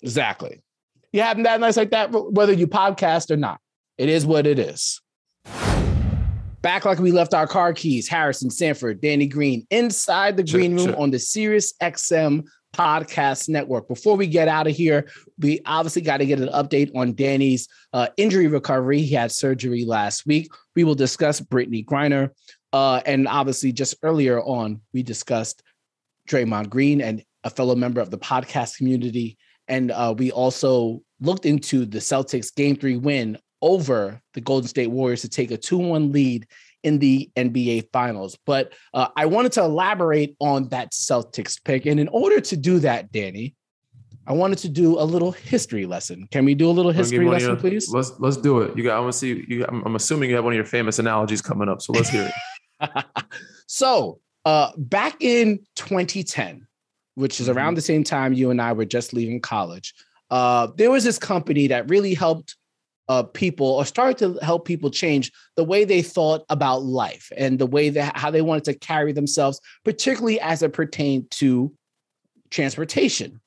[0.02, 0.62] Exactly.
[1.12, 3.60] You have bad nights like that, whether you podcast or not.
[3.98, 5.00] It is what it is.
[6.62, 10.94] Back like we left our car keys, Harrison Sanford, Danny Green, inside the green room
[10.98, 12.44] on the Sirius XM
[12.74, 13.88] Podcast Network.
[13.88, 17.66] Before we get out of here, we obviously got to get an update on Danny's
[17.94, 19.00] uh, injury recovery.
[19.00, 20.52] He had surgery last week.
[20.76, 22.28] We will discuss Brittney Griner.
[22.74, 25.62] Uh, and obviously, just earlier on, we discussed
[26.28, 29.38] Draymond Green and a fellow member of the podcast community.
[29.66, 34.88] And uh, we also looked into the Celtics game three win over the Golden State
[34.88, 36.46] Warriors to take a 2 1 lead
[36.82, 38.38] in the NBA Finals.
[38.46, 41.86] But uh, I wanted to elaborate on that Celtics pick.
[41.86, 43.54] And in order to do that, Danny,
[44.26, 46.28] I wanted to do a little history lesson.
[46.30, 47.90] Can we do a little history lesson, your, please?
[47.92, 48.76] Let's let's do it.
[48.76, 48.96] You got.
[48.96, 49.44] I want to see.
[49.48, 51.82] You, I'm, I'm assuming you have one of your famous analogies coming up.
[51.82, 52.30] So let's hear
[52.80, 53.04] it.
[53.66, 56.66] so uh, back in 2010,
[57.14, 57.74] which is around mm-hmm.
[57.76, 59.94] the same time you and I were just leaving college,
[60.30, 62.56] uh, there was this company that really helped
[63.10, 67.58] uh, people or started to help people change the way they thought about life and
[67.58, 71.72] the way that how they wanted to carry themselves, particularly as it pertained to
[72.50, 73.40] transportation.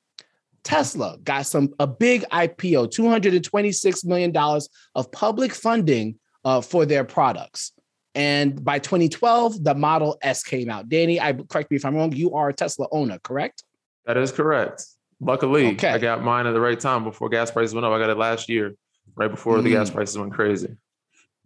[0.64, 5.54] Tesla got some a big IPO, two hundred and twenty six million dollars of public
[5.54, 7.72] funding uh, for their products.
[8.14, 10.90] And by 2012, the Model S came out.
[10.90, 12.12] Danny, I correct me if I'm wrong.
[12.12, 13.64] You are a Tesla owner, correct?
[14.04, 14.84] That is correct.
[15.20, 15.88] Luckily, okay.
[15.88, 17.92] I got mine at the right time before gas prices went up.
[17.92, 18.76] I got it last year
[19.16, 19.64] right before mm.
[19.64, 19.94] the gas mm.
[19.94, 20.76] prices went crazy.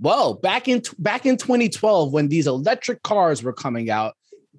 [0.01, 4.15] Well, back in back in 2012, when these electric cars were coming out,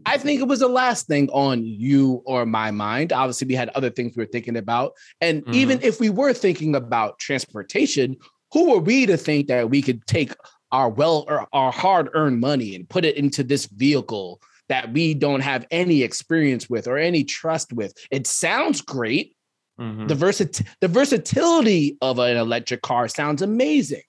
[0.05, 3.13] I think it was the last thing on you or my mind.
[3.13, 5.53] Obviously, we had other things we were thinking about, and mm.
[5.53, 8.17] even if we were thinking about transportation,
[8.51, 10.33] who were we to think that we could take
[10.71, 15.13] our well or our hard earned money and put it into this vehicle that we
[15.13, 17.93] don't have any experience with or any trust with?
[18.11, 19.35] It sounds great.
[19.79, 20.07] Mm-hmm.
[20.07, 24.03] The versit the versatility of an electric car sounds amazing,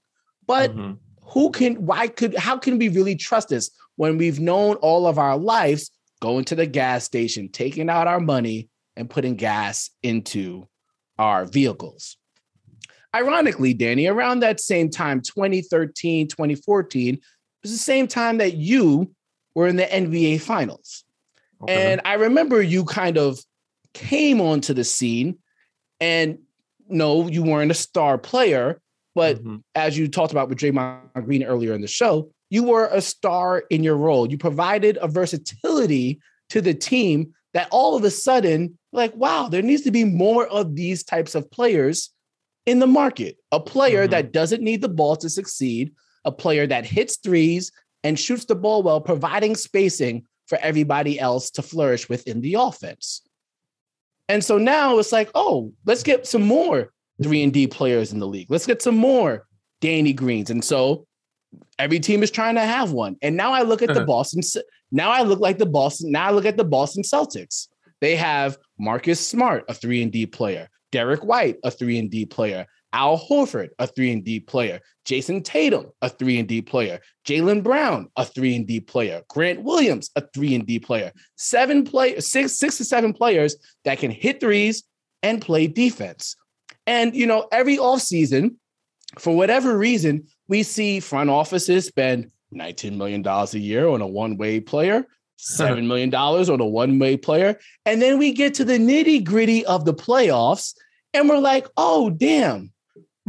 [0.46, 0.94] but mm-hmm.
[1.22, 1.86] who can?
[1.86, 2.34] Why could?
[2.34, 6.56] How can we really trust this when we've known all of our lives going to
[6.56, 10.66] the gas station, taking out our money, and putting gas into
[11.18, 12.16] our vehicles?
[13.14, 17.20] Ironically, Danny, around that same time, 2013, 2014, it
[17.62, 19.12] was the same time that you
[19.54, 21.04] were in the NBA finals.
[21.62, 21.92] Okay.
[21.92, 23.38] And I remember you kind of
[23.94, 25.38] came onto the scene
[26.00, 26.38] and
[26.88, 28.80] no, you weren't a star player,
[29.14, 29.56] but mm-hmm.
[29.74, 33.64] as you talked about with Draymond Green earlier in the show, you were a star
[33.70, 34.30] in your role.
[34.30, 39.62] You provided a versatility to the team that all of a sudden, like, wow, there
[39.62, 42.10] needs to be more of these types of players
[42.66, 43.36] in the market.
[43.52, 44.12] A player mm-hmm.
[44.12, 45.92] that doesn't need the ball to succeed,
[46.24, 51.50] a player that hits threes and shoots the ball well, providing spacing for everybody else
[51.52, 53.22] to flourish within the offense.
[54.30, 58.20] And so now it's like, oh, let's get some more three and D players in
[58.20, 58.46] the league.
[58.48, 59.44] Let's get some more
[59.80, 60.50] Danny Greens.
[60.50, 61.04] And so
[61.80, 63.16] every team is trying to have one.
[63.22, 64.04] And now I look at the uh-huh.
[64.04, 64.42] Boston.
[64.92, 66.12] Now I look like the Boston.
[66.12, 67.66] Now I look at the Boston Celtics.
[68.00, 70.68] They have Marcus Smart, a three and D player.
[70.92, 72.66] Derrick White, a three and D player.
[72.92, 74.80] Al Horford, a three and D player.
[75.04, 77.00] Jayson Tatum, a three and D player.
[77.26, 79.22] Jaylen Brown, a three and D player.
[79.28, 81.12] Grant Williams, a three and D player.
[81.36, 84.84] Seven play, six, six to seven players that can hit threes
[85.22, 86.36] and play defense.
[86.86, 88.56] And you know, every offseason,
[89.18, 94.60] for whatever reason, we see front offices spend $19 million a year on a one-way
[94.60, 95.06] player,
[95.38, 97.58] $7 million on a one-way player.
[97.86, 100.74] And then we get to the nitty-gritty of the playoffs,
[101.14, 102.72] and we're like, oh, damn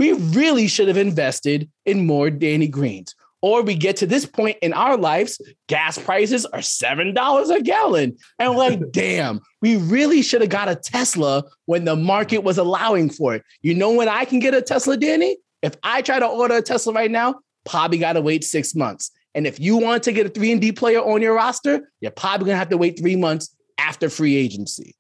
[0.02, 3.14] we really should have invested in more Danny Greens.
[3.44, 8.18] Or we get to this point in our lives, gas prices are $7 a gallon.
[8.40, 12.58] And we're like, damn, we really should have got a Tesla when the market was
[12.58, 13.44] allowing for it.
[13.62, 15.38] You know when I can get a Tesla, Danny?
[15.62, 19.12] If I try to order a Tesla right now, probably got to wait six months.
[19.36, 22.10] And if you want to get a 3 and D player on your roster, you're
[22.10, 24.96] probably going to have to wait three months after free agency.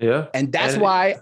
[0.00, 0.28] Yeah.
[0.32, 1.16] And that's and why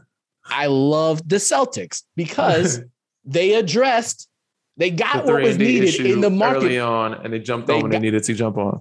[0.47, 2.81] I love the Celtics because
[3.25, 4.29] they addressed,
[4.77, 7.75] they got the what was needed in the market early on, and they jumped they
[7.75, 8.81] on when got, they needed to jump on.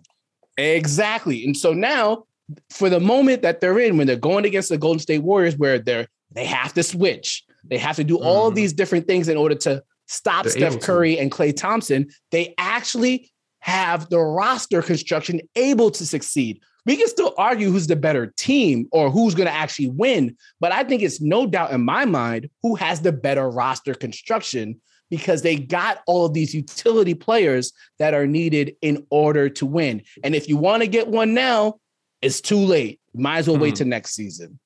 [0.58, 1.46] Exactly.
[1.46, 2.26] And so now,
[2.70, 5.80] for the moment that they're in, when they're going against the Golden State Warriors, where
[5.80, 8.56] they're they have to switch, they have to do all of mm-hmm.
[8.56, 12.10] these different things in order to stop they're Steph Curry and Klay Thompson.
[12.32, 16.60] They actually have the roster construction able to succeed.
[16.86, 20.72] We can still argue who's the better team or who's going to actually win, but
[20.72, 25.43] I think it's no doubt in my mind who has the better roster construction because
[25.43, 30.02] they got all of these utility players that are needed in order to win.
[30.24, 31.76] And if you want to get one now,
[32.22, 33.00] it's too late.
[33.13, 33.63] Might as well mm-hmm.
[33.63, 34.60] wait till next season.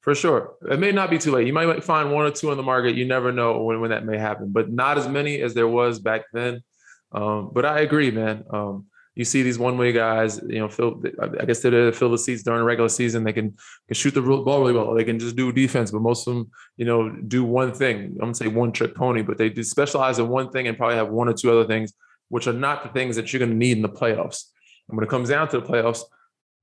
[0.00, 0.54] For sure.
[0.70, 1.46] It may not be too late.
[1.46, 2.94] You might find one or two on the market.
[2.96, 5.98] You never know when, when that may happen, but not as many as there was
[5.98, 6.62] back then.
[7.12, 8.44] Um, but I agree, man.
[8.50, 8.86] Um,
[9.16, 11.02] you see these one way guys, you know, fill.
[11.40, 13.24] I guess they fill the seats during the regular season.
[13.24, 13.56] They can,
[13.88, 14.94] can shoot the ball really well.
[14.94, 17.98] They can just do defense, but most of them, you know, do one thing.
[17.98, 20.96] I'm gonna say one trick pony, but they do specialize in one thing and probably
[20.96, 21.94] have one or two other things,
[22.28, 24.44] which are not the things that you're gonna need in the playoffs.
[24.88, 26.02] And when it comes down to the playoffs,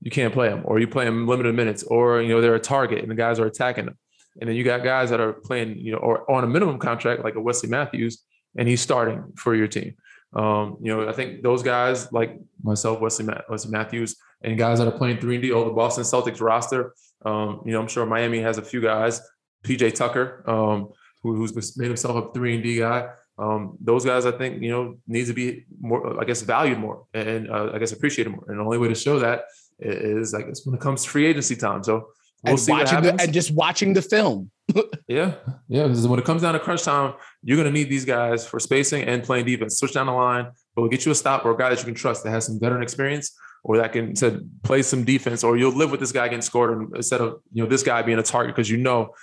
[0.02, 2.60] you can't play them, or you play them limited minutes, or you know they're a
[2.60, 3.98] target and the guys are attacking them.
[4.40, 7.24] And then you got guys that are playing, you know, or on a minimum contract
[7.24, 8.24] like a Wesley Matthews,
[8.56, 9.96] and he's starting for your team.
[10.36, 14.88] Um, you know, I think those guys like myself, Wesley, Wesley Matthews, and guys that
[14.88, 16.94] are playing three and D, all the Boston Celtics roster.
[17.26, 19.22] Um, you know, I'm sure Miami has a few guys,
[19.64, 20.90] PJ Tucker, um,
[21.22, 23.10] who, who's made himself a three and D guy.
[23.38, 27.06] Um, those guys, I think, you know, needs to be more, I guess, valued more
[27.14, 28.44] and uh, I guess appreciated more.
[28.48, 29.46] And the only way to show that
[29.80, 31.84] is, I guess, when it comes to free agency time.
[31.84, 32.10] So
[32.44, 34.52] we'll and see watching the, and just watching the film.
[35.08, 35.36] yeah,
[35.68, 35.86] yeah.
[35.88, 39.04] When it comes down to crunch time, you're going to need these guys for spacing
[39.04, 39.78] and playing defense.
[39.78, 41.86] Switch down the line, but we'll get you a stop or a guy that you
[41.86, 45.58] can trust that has some veteran experience or that can said play some defense, or
[45.58, 48.24] you'll live with this guy getting scored instead of you know this guy being a
[48.24, 49.14] target because you know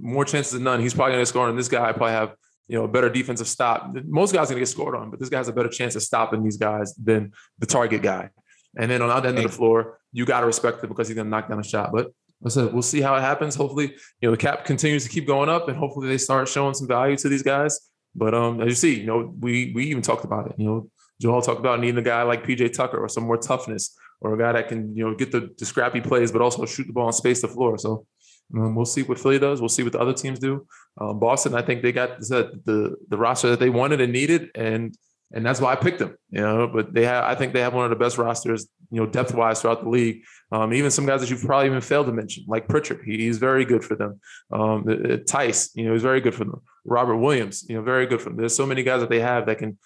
[0.00, 2.34] more chances than none he's probably going to score, and this guy probably have
[2.68, 3.94] you know a better defensive stop.
[4.04, 5.94] Most guys are going to get scored on, but this guy has a better chance
[5.94, 8.30] of stopping these guys than the target guy.
[8.78, 11.08] And then on the other end of the floor, you got to respect it because
[11.08, 11.92] he's going to knock down a shot.
[11.92, 12.12] But
[12.44, 13.54] I said, we'll see how it happens.
[13.54, 16.74] Hopefully, you know, the cap continues to keep going up and hopefully they start showing
[16.74, 17.90] some value to these guys.
[18.14, 20.54] But um, as you see, you know, we we even talked about it.
[20.58, 23.96] You know, Joel talked about needing a guy like PJ Tucker or some more toughness
[24.20, 26.86] or a guy that can, you know, get the, the scrappy plays, but also shoot
[26.86, 27.76] the ball and space the floor.
[27.78, 28.06] So
[28.54, 29.60] um, we'll see what Philly does.
[29.60, 30.66] We'll see what the other teams do.
[31.00, 34.50] Um, Boston, I think they got the, the the roster that they wanted and needed,
[34.54, 34.96] and
[35.32, 36.16] and that's why I picked them.
[36.30, 39.00] You know, but they have I think they have one of the best rosters, you
[39.00, 40.22] know, depth wise throughout the league.
[40.52, 43.38] Um, even some guys that you've probably even failed to mention, like Pritchard, he, he's
[43.38, 44.20] very good for them.
[44.52, 46.60] Um, uh, Theis, you know, he's very good for them.
[46.84, 48.38] Robert Williams, you know, very good for them.
[48.38, 49.76] There's so many guys that they have that can,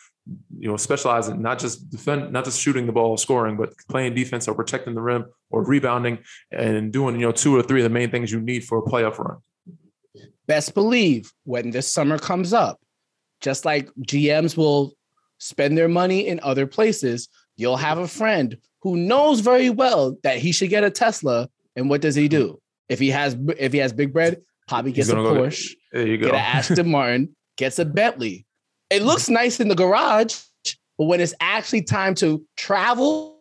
[0.59, 4.15] you know, specialize in not just defend, not just shooting the ball, scoring, but playing
[4.15, 6.19] defense or protecting the rim or rebounding
[6.53, 8.83] and doing, you know, two or three of the main things you need for a
[8.83, 9.39] playoff run.
[10.47, 12.79] Best believe when this summer comes up,
[13.41, 14.93] just like GMs will
[15.41, 20.39] spend their money in other places, you'll have a friend who knows very well that
[20.39, 21.49] he should get a Tesla.
[21.77, 22.61] And what does he do?
[22.89, 25.71] If he has if he has big bread, probably gets a Porsche.
[25.93, 26.27] there you go.
[26.27, 28.47] Get an Aston Martin, gets a Bentley.
[28.89, 30.41] It looks nice in the garage,
[30.99, 33.39] but when it's actually time to travel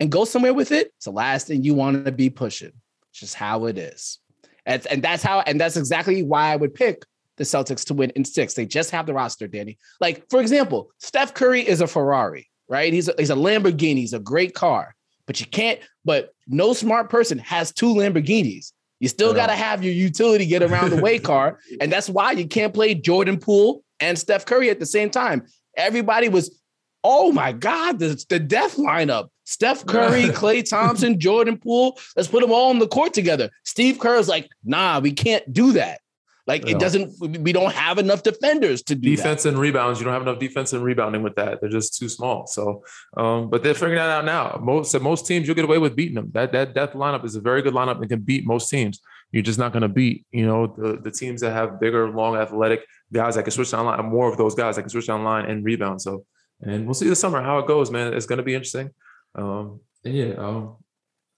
[0.00, 2.72] and go somewhere with it, it's the last thing you want to be pushing.
[3.10, 4.18] It's just how it is.
[4.64, 7.04] And, and that's how, and that's exactly why I would pick
[7.36, 8.54] the Celtics to win in six.
[8.54, 9.78] They just have the roster, Danny.
[10.00, 12.92] Like, for example, Steph Curry is a Ferrari, right?
[12.92, 14.94] He's a, he's a Lamborghini, he's a great car,
[15.26, 18.72] but you can't, but no smart person has two Lamborghinis.
[19.00, 21.58] You still got to have your utility get around the way car.
[21.80, 25.46] And that's why you can't play Jordan Poole and Steph Curry at the same time.
[25.76, 26.58] Everybody was,
[27.04, 29.28] oh my God, the, the death lineup.
[29.44, 31.98] Steph Curry, Klay Thompson, Jordan Poole.
[32.16, 33.50] Let's put them all on the court together.
[33.64, 36.00] Steve Kerr's like, nah, we can't do that.
[36.46, 37.18] Like it doesn't.
[37.20, 39.48] We don't have enough defenders to do defense that.
[39.48, 39.98] and rebounds.
[39.98, 41.60] You don't have enough defense and rebounding with that.
[41.60, 42.46] They're just too small.
[42.46, 42.84] So,
[43.16, 44.60] um, but they're figuring that out now.
[44.62, 46.30] Most most teams you'll get away with beating them.
[46.34, 49.00] That that death lineup is a very good lineup and can beat most teams.
[49.32, 52.36] You're just not going to beat, you know, the, the teams that have bigger, long,
[52.36, 54.04] athletic guys that can switch down line.
[54.06, 56.00] More of those guys that can switch down line and rebound.
[56.00, 56.24] So,
[56.62, 58.14] and we'll see this summer how it goes, man.
[58.14, 58.90] It's going to be interesting.
[59.34, 60.76] Um, and yeah, um,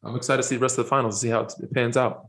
[0.04, 2.26] I'm excited to see the rest of the finals, see how it pans out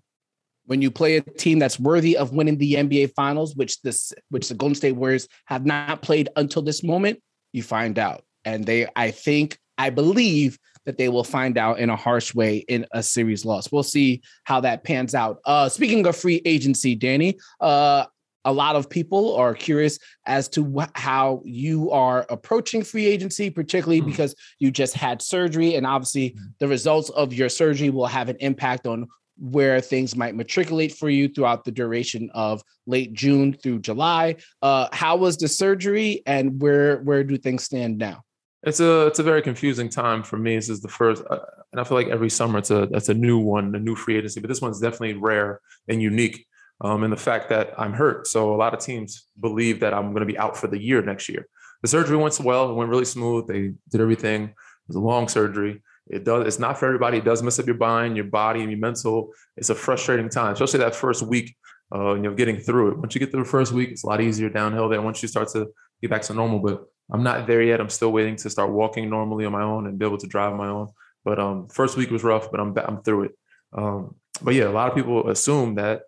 [0.69, 4.49] when you play a team that's worthy of winning the NBA finals, which this which
[4.49, 7.19] the Golden State Warriors have not played until this moment,
[7.53, 8.21] you find out.
[8.45, 12.57] And they I think I believe that they will find out in a harsh way
[12.57, 13.71] in a series loss.
[13.71, 15.39] We'll see how that pans out.
[15.43, 18.05] Uh speaking of free agency, Danny, uh
[18.45, 23.49] a lot of people are curious as to wh- how you are approaching free agency,
[23.49, 24.11] particularly mm-hmm.
[24.11, 25.75] because you just had surgery.
[25.75, 26.45] And obviously, mm-hmm.
[26.59, 29.07] the results of your surgery will have an impact on
[29.39, 34.35] where things might matriculate for you throughout the duration of late June through July.
[34.61, 38.23] Uh, how was the surgery, and where where do things stand now?
[38.63, 40.55] It's a it's a very confusing time for me.
[40.55, 41.39] This is the first, uh,
[41.71, 44.17] and I feel like every summer it's a that's a new one, a new free
[44.17, 44.41] agency.
[44.41, 46.45] But this one's definitely rare and unique.
[46.81, 50.11] Um, and the fact that I'm hurt, so a lot of teams believe that I'm
[50.13, 51.45] going to be out for the year next year.
[51.81, 53.47] The surgery went well; it went really smooth.
[53.47, 54.43] They did everything.
[54.43, 54.55] It
[54.87, 55.81] was a long surgery.
[56.09, 56.47] It does.
[56.47, 57.19] It's not for everybody.
[57.19, 59.31] It does mess up your mind, your body, and your mental.
[59.57, 61.55] It's a frustrating time, especially that first week.
[61.93, 62.97] Uh, you know, getting through it.
[62.99, 65.01] Once you get through the first week, it's a lot easier downhill there.
[65.01, 65.67] Once you start to
[66.01, 67.81] get back to normal, but I'm not there yet.
[67.81, 70.55] I'm still waiting to start walking normally on my own and be able to drive
[70.55, 70.89] my own.
[71.25, 73.31] But um, first week was rough, but I'm I'm through it.
[73.73, 76.03] Um, but yeah, a lot of people assume that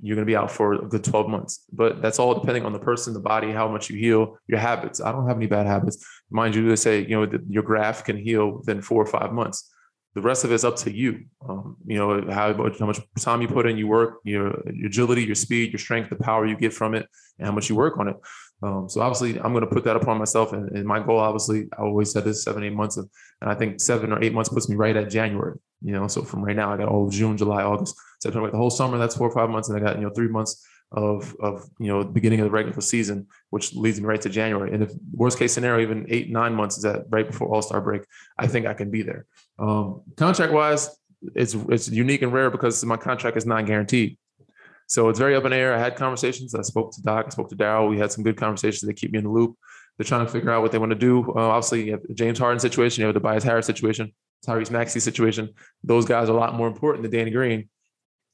[0.00, 1.64] you're going to be out for a good 12 months.
[1.72, 5.00] But that's all depending on the person, the body, how much you heal, your habits.
[5.00, 6.04] I don't have any bad habits.
[6.30, 9.72] Mind you, they say, you know, your graft can heal within four or five months.
[10.14, 11.26] The rest of it's up to you.
[11.46, 15.24] Um, you know, how, how much time you put in, you work, your, your agility,
[15.24, 17.06] your speed, your strength, the power you get from it,
[17.38, 18.16] and how much you work on it.
[18.62, 21.66] Um, so obviously, I'm going to put that upon myself, and, and, my goal, obviously,
[21.76, 23.08] I always said this seven, eight months, of,
[23.42, 25.58] and I think seven or eight months puts me right at January.
[25.82, 28.70] You know, so from right now, I got all June, July, August, September, the whole
[28.70, 28.98] summer.
[28.98, 31.88] That's four or five months, and I got you know three months of of you
[31.88, 34.72] know the beginning of the regular season, which leads me right to January.
[34.72, 37.80] And if worst case scenario, even eight nine months is that right before All Star
[37.80, 38.02] break,
[38.38, 39.26] I think I can be there.
[39.58, 40.96] Um, contract wise,
[41.34, 44.18] it's it's unique and rare because my contract is not guaranteed.
[44.88, 45.74] So it's very up in the air.
[45.74, 46.54] I had conversations.
[46.54, 47.90] I spoke to Doc, I spoke to Daryl.
[47.90, 48.82] We had some good conversations.
[48.82, 49.56] They keep me in the loop.
[49.96, 51.24] They're trying to figure out what they want to do.
[51.34, 54.12] Uh, obviously, you have the James Harden situation, you have the Tobias Harris situation,
[54.46, 55.48] Tyrese Maxey situation.
[55.82, 57.68] Those guys are a lot more important than Danny Green.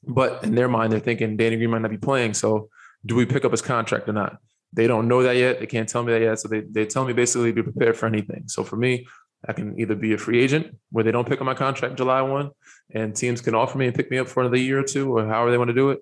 [0.05, 2.33] But in their mind, they're thinking Danny Green might not be playing.
[2.33, 2.69] So
[3.05, 4.37] do we pick up his contract or not?
[4.73, 5.59] They don't know that yet.
[5.59, 6.39] They can't tell me that yet.
[6.39, 8.45] So they, they tell me basically be prepared for anything.
[8.47, 9.07] So for me,
[9.47, 12.21] I can either be a free agent where they don't pick up my contract July
[12.21, 12.49] 1
[12.95, 15.27] and teams can offer me and pick me up for another year or two or
[15.27, 15.99] however they want to do it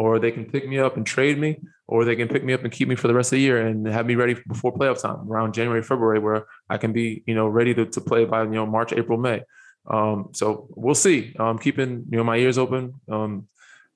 [0.00, 2.62] or they can pick me up and trade me, or they can pick me up
[2.62, 5.02] and keep me for the rest of the year and have me ready before playoff
[5.02, 8.44] time around January, February, where I can be, you know, ready to, to play by,
[8.44, 9.42] you know, March, April, May.
[9.86, 11.34] Um, so we'll see.
[11.38, 13.48] I'm keeping, you know, my ears open, um,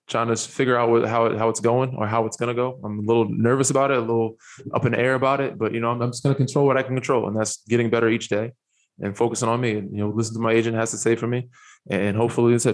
[0.07, 2.79] trying to figure out what, how, it, how it's going or how it's to go.
[2.85, 4.37] I'm a little nervous about it, a little
[4.75, 6.77] up in the air about it, but, you know, I'm, I'm just to control what
[6.77, 7.29] I can control.
[7.29, 8.53] And that's getting better each day
[9.01, 11.27] and focusing on me and, you know, listen to my agent has to say for
[11.27, 11.49] me.
[11.91, 12.67] And hopefully, it's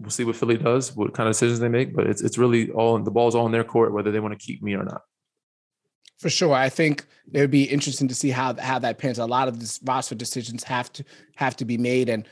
[0.00, 1.94] we'll see what Philly does, what kind of decisions they make.
[1.94, 4.44] But it's it's really all the ball's all in their court whether they want to
[4.44, 5.02] keep me or not.
[6.18, 9.18] For sure, I think it would be interesting to see how how that pans.
[9.18, 11.04] A lot of these roster decisions have to
[11.36, 12.26] have to be made, and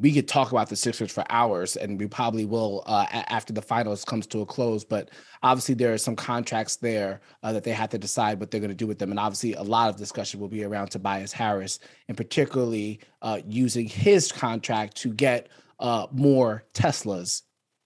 [0.00, 3.60] we could talk about the Sixers for hours, and we probably will uh, after the
[3.60, 4.84] finals comes to a close.
[4.84, 5.10] But
[5.42, 8.70] obviously, there are some contracts there uh, that they have to decide what they're going
[8.70, 11.78] to do with them, and obviously, a lot of discussion will be around Tobias Harris,
[12.08, 17.42] and particularly uh, using his contract to get uh, more Teslas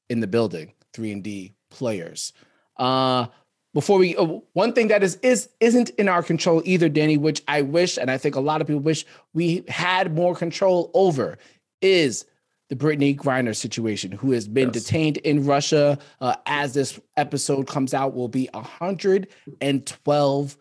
[0.09, 2.33] in the building, three and D players.
[2.77, 3.27] Uh,
[3.77, 7.43] before we, uh, one thing that is is isn't in our control either, Danny, which
[7.47, 9.05] I wish, and I think a lot of people wish
[9.35, 11.37] we had more control over,
[11.81, 12.27] is
[12.69, 14.85] the Brittney Griner situation, who has been yes.
[14.85, 15.99] detained in Russia.
[16.21, 20.57] Uh, as this episode comes out, will be 112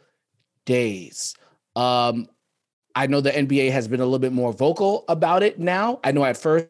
[0.65, 1.35] days.
[1.75, 2.27] Um,
[2.95, 5.99] I know the NBA has been a little bit more vocal about it now.
[6.03, 6.67] I know at first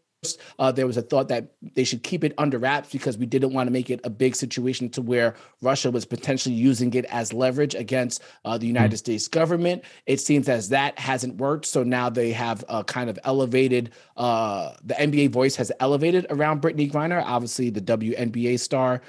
[0.60, 3.54] uh, there was a thought that they should keep it under wraps because we didn't
[3.54, 7.34] want to make it a big situation to where Russia was potentially using it as
[7.34, 8.98] leverage against uh, the United mm-hmm.
[8.98, 9.84] States government.
[10.06, 11.66] It seems as that hasn't worked.
[11.66, 16.62] So now they have a kind of elevated, uh, the NBA voice has elevated around
[16.62, 19.02] Brittney Griner, obviously the WNBA star.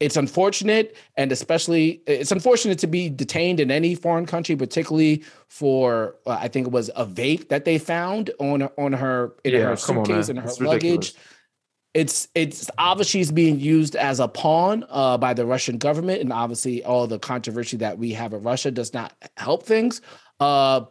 [0.00, 6.16] It's unfortunate and especially it's unfortunate to be detained in any foreign country particularly for
[6.26, 9.60] uh, i think it was a vape that they found on on her in yeah,
[9.60, 10.84] her suitcase and her it's luggage.
[10.84, 11.14] Ridiculous.
[11.94, 16.32] it's it's obviously she's being used as a pawn uh, by the russian government and
[16.32, 20.00] obviously all the controversy that we have in russia does not help things.
[20.40, 20.84] Uh,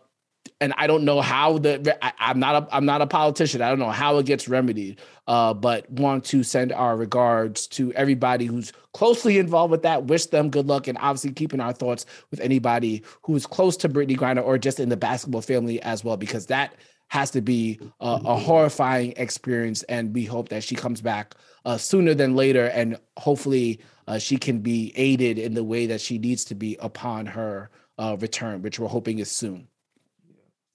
[0.62, 3.62] and I don't know how the I, am not a I'm not a politician.
[3.62, 5.02] I don't know how it gets remedied.
[5.28, 10.06] Uh, but want to send our regards to everybody who's closely involved with that.
[10.06, 13.90] Wish them good luck, and obviously keeping our thoughts with anybody who is close to
[13.90, 16.76] Brittney Griner or just in the basketball family as well, because that
[17.10, 19.84] has to be a, a horrifying experience.
[19.84, 21.36] And we hope that she comes back
[21.66, 26.02] uh, sooner than later, and hopefully uh, she can be aided in the way that
[26.02, 29.68] she needs to be upon her uh, return, which we're hoping is soon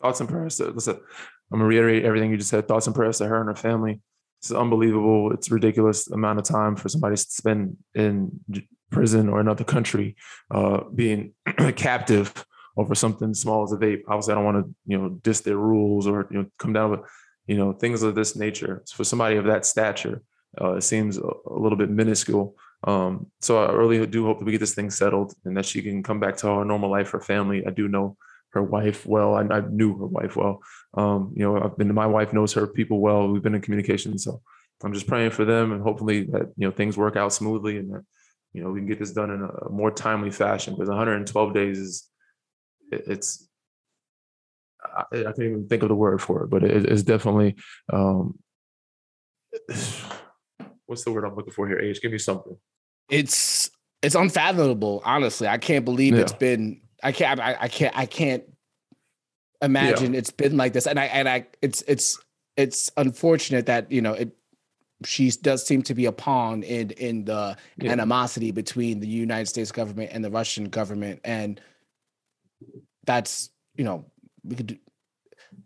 [0.01, 0.97] thoughts and prayers to listen.
[1.53, 2.69] I'm gonna reiterate everything you just said.
[2.69, 4.01] Thoughts and prayers to her and her family.
[4.41, 5.33] It's unbelievable.
[5.33, 8.41] It's ridiculous amount of time for somebody to spend in
[8.91, 10.17] prison or another country,
[10.51, 12.45] uh, being a captive
[12.77, 14.03] over something small as a vape.
[14.09, 16.91] Obviously, I don't want to you know diss their rules or you know come down
[16.91, 17.01] with
[17.47, 18.83] you know things of this nature.
[18.93, 20.23] For somebody of that stature,
[20.61, 22.57] uh, it seems a, a, little bit minuscule.
[22.85, 25.83] Um, so I really do hope that we get this thing settled and that she
[25.83, 27.65] can come back to her normal life, her family.
[27.67, 28.17] I do know
[28.53, 29.35] her wife well.
[29.35, 30.61] I, I knew her wife well.
[30.95, 33.29] Um, you know, I've been my wife knows her people well.
[33.29, 34.43] We've been in communication, so
[34.83, 37.93] I'm just praying for them and hopefully that you know things work out smoothly and
[37.93, 38.05] that
[38.53, 41.79] you know we can get this done in a more timely fashion because 112 days
[41.79, 42.09] is
[42.91, 43.49] it's
[44.83, 47.57] I, I can't even think of the word for it, but it, it's definitely
[47.93, 48.39] um,
[50.87, 51.79] what's the word I'm looking for here?
[51.79, 52.57] Age, give me something.
[53.11, 53.71] It's
[54.03, 55.03] it's unfathomable.
[55.05, 56.23] Honestly, I can't believe yeah.
[56.23, 57.41] it's been I can't.
[57.41, 57.97] I, I can't.
[57.97, 58.45] I can't
[59.63, 60.19] imagine yeah.
[60.19, 60.87] it's been like this.
[60.87, 61.47] And I and I.
[61.63, 62.19] It's it's
[62.57, 64.37] it's unfortunate that you know it.
[65.05, 67.93] she does seem to be a pawn in in the yeah.
[67.93, 71.61] animosity between the United States government and the Russian government, and
[73.05, 74.05] that's you know
[74.45, 74.67] we could.
[74.69, 74.77] Do,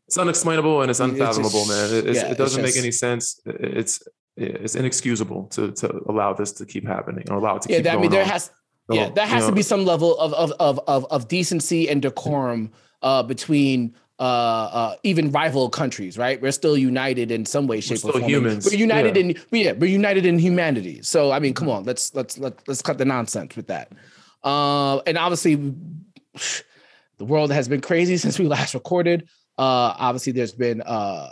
[0.07, 2.05] it's unexplainable and it's unfathomable, it's just, man.
[2.07, 3.41] It, yeah, it doesn't just, make any sense.
[3.47, 4.03] It's
[4.37, 7.85] it's inexcusable to to allow this to keep happening or allow it to yeah, keep
[7.85, 8.28] that, I mean, there on.
[8.28, 8.51] has
[8.91, 12.03] yeah, that has to know, be some level of of of of, of decency and
[12.03, 12.70] decorum
[13.03, 16.41] uh, between uh, uh, even rival countries, right?
[16.41, 18.24] We're still united in some way, shape, we're or form.
[18.24, 18.66] Humans.
[18.66, 19.22] We're united yeah.
[19.22, 21.03] in yeah, we're united in humanity.
[21.03, 23.93] So I mean, come on, let's let's let's let's cut the nonsense with that.
[24.43, 25.55] Uh, and obviously,
[27.18, 29.28] the world has been crazy since we last recorded.
[29.57, 31.28] Uh, obviously, there's been uh,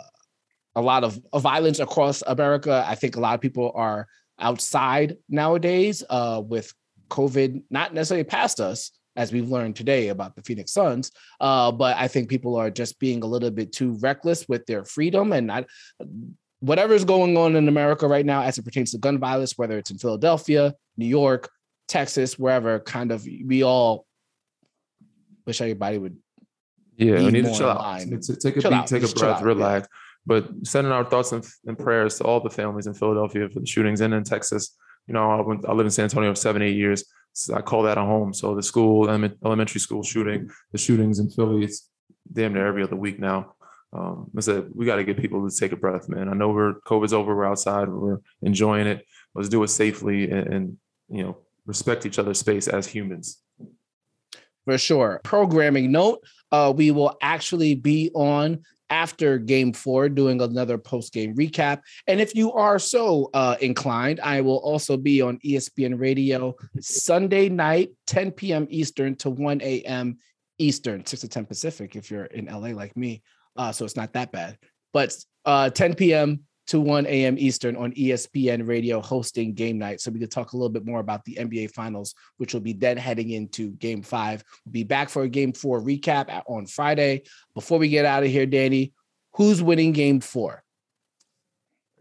[0.75, 2.83] a lot of, of violence across America.
[2.87, 4.07] I think a lot of people are
[4.39, 6.73] outside nowadays uh, with
[7.13, 11.11] COVID, not necessarily past us, as we've learned today about the Phoenix Suns.
[11.39, 14.83] Uh, but I think people are just being a little bit too reckless with their
[14.83, 15.65] freedom and not
[16.59, 19.91] whatever's going on in America right now as it pertains to gun violence, whether it's
[19.91, 21.49] in Philadelphia, New York,
[21.87, 24.05] Texas, wherever, kind of we all
[25.45, 26.17] wish everybody would.
[26.97, 27.99] Yeah, we need to chill out.
[27.99, 28.87] Take a chill beat, out.
[28.87, 29.87] take a breath, out, relax.
[29.91, 29.97] Yeah.
[30.25, 33.65] But sending our thoughts and, and, prayers to all the families in Philadelphia for the
[33.65, 34.77] shootings and in Texas.
[35.07, 37.05] You know, I, went, I lived in San Antonio for seven, eight years.
[37.33, 38.33] So I call that a home.
[38.33, 41.89] So the school, elementary school shooting, the shootings in Philly, it's
[42.31, 43.55] damn near every other week now.
[43.91, 46.27] Um, I said, we got to get people to take a breath, man.
[46.29, 49.05] I know we're COVID's over, we're outside, we're enjoying it.
[49.35, 50.77] Let's do it safely and, and
[51.09, 53.39] you know, respect each other's space as humans.
[54.65, 55.21] For sure.
[55.23, 61.35] Programming note, uh, we will actually be on after game four, doing another post game
[61.35, 61.81] recap.
[62.07, 67.49] And if you are so uh, inclined, I will also be on ESPN Radio Sunday
[67.49, 68.67] night, 10 p.m.
[68.69, 70.17] Eastern to 1 a.m.
[70.59, 73.21] Eastern, 6 to 10 Pacific if you're in LA like me.
[73.55, 74.57] Uh, so it's not that bad.
[74.93, 75.15] But
[75.45, 77.35] uh, 10 p.m to 1 a.m.
[77.37, 80.01] Eastern on ESPN Radio hosting game night.
[80.01, 82.73] So we could talk a little bit more about the NBA Finals, which will be
[82.73, 84.43] then heading into game five.
[84.65, 87.23] We'll be back for a game four recap on Friday.
[87.53, 88.93] Before we get out of here, Danny,
[89.33, 90.63] who's winning game four?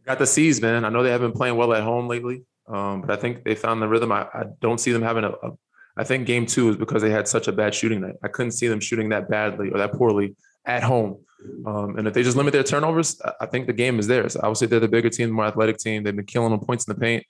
[0.06, 0.84] Got the C's, man.
[0.84, 3.54] I know they haven't been playing well at home lately, um, but I think they
[3.54, 4.10] found the rhythm.
[4.10, 5.52] I, I don't see them having a, a.
[5.96, 8.14] I think game two is because they had such a bad shooting night.
[8.22, 10.34] I couldn't see them shooting that badly or that poorly
[10.64, 11.18] at home.
[11.66, 14.36] Um, and if they just limit their turnovers, I think the game is theirs.
[14.36, 16.02] I would say they're the bigger team, the more athletic team.
[16.02, 17.24] They've been killing them points in the paint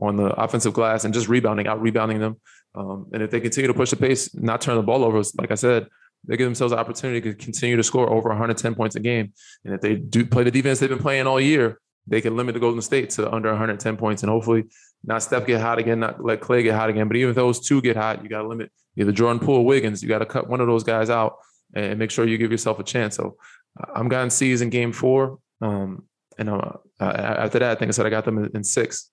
[0.00, 2.36] on the offensive glass and just rebounding, out rebounding them.
[2.74, 5.50] Um, and if they continue to push the pace, not turn the ball over, like
[5.50, 5.88] I said,
[6.26, 9.32] they give themselves an opportunity to continue to score over 110 points a game.
[9.64, 12.54] And if they do play the defense they've been playing all year, they can limit
[12.54, 14.22] the Golden State to under 110 points.
[14.22, 14.64] And hopefully,
[15.04, 17.06] not Steph get hot again, not let Klay get hot again.
[17.08, 20.02] But even if those two get hot, you got to limit either Jordan Poole, Wiggins.
[20.02, 21.36] You got to cut one of those guys out
[21.74, 23.16] and make sure you give yourself a chance.
[23.16, 23.36] So
[23.94, 25.38] I'm gotten C's in game four.
[25.60, 26.04] Um,
[26.38, 29.10] and uh, after that, I think I said I got them in, six.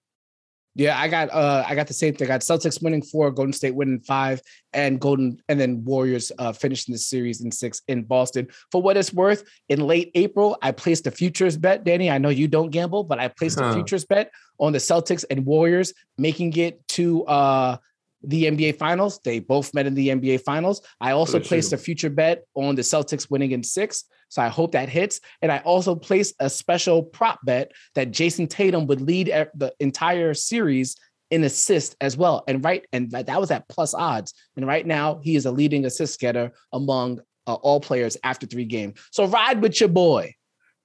[0.77, 2.27] Yeah, I got uh I got the same thing.
[2.27, 4.41] I got Celtics winning four, Golden State winning five,
[4.73, 8.49] and Golden and then Warriors uh finishing the series in six in Boston.
[8.73, 11.85] For what it's worth, in late April, I placed a futures bet.
[11.85, 13.67] Danny, I know you don't gamble, but I placed huh.
[13.67, 17.77] a futures bet on the Celtics and Warriors making it to uh
[18.23, 19.19] the NBA Finals.
[19.23, 20.81] They both met in the NBA Finals.
[20.99, 24.05] I also placed a future bet on the Celtics winning in six.
[24.29, 25.19] So I hope that hits.
[25.41, 30.33] And I also placed a special prop bet that Jayson Tatum would lead the entire
[30.33, 30.95] series
[31.31, 32.43] in assist as well.
[32.47, 34.33] And right, and that was at plus odds.
[34.55, 38.65] And right now, he is a leading assist getter among uh, all players after three
[38.65, 38.99] games.
[39.11, 40.33] So ride with your boy.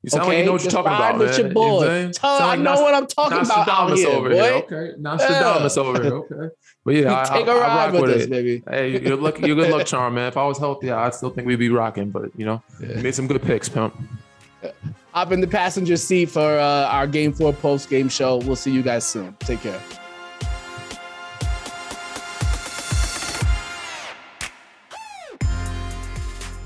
[0.02, 0.30] You sound okay?
[0.30, 1.40] like you know what you're talking about, with man.
[1.40, 1.82] Your boy.
[1.82, 4.34] You know I know Nost- what I'm talking about out here, over boy.
[4.34, 4.52] here.
[4.54, 5.82] Okay, Nostradamus yeah.
[5.82, 6.12] over here.
[6.14, 8.30] Okay, but yeah, I, take I, a ride with, with us, it.
[8.30, 8.62] baby.
[8.68, 10.28] Hey, you're luck, you're good luck charm, man.
[10.28, 12.10] If I was healthy, I still think we'd be rocking.
[12.10, 12.96] But you know, yeah.
[12.96, 13.94] you made some good picks, pimp.
[15.12, 18.38] Hop in the passenger seat for uh, our Game Four post game show.
[18.38, 19.36] We'll see you guys soon.
[19.40, 19.80] Take care.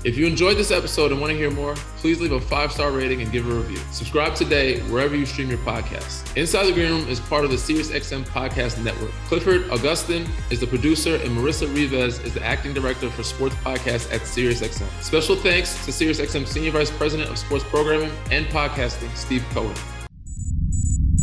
[0.05, 2.91] If you enjoyed this episode and want to hear more, please leave a five star
[2.91, 3.79] rating and give a review.
[3.91, 6.23] Subscribe today wherever you stream your podcasts.
[6.37, 9.09] Inside the Green Room is part of the SiriusXM Podcast Network.
[9.27, 14.13] Clifford Augustin is the producer, and Marissa Rivas is the acting director for sports podcasts
[14.13, 14.87] at SiriusXM.
[15.01, 19.73] Special thanks to SiriusXM Senior Vice President of Sports Programming and Podcasting, Steve Cohen.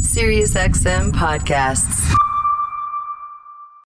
[0.00, 2.12] SiriusXM Podcasts.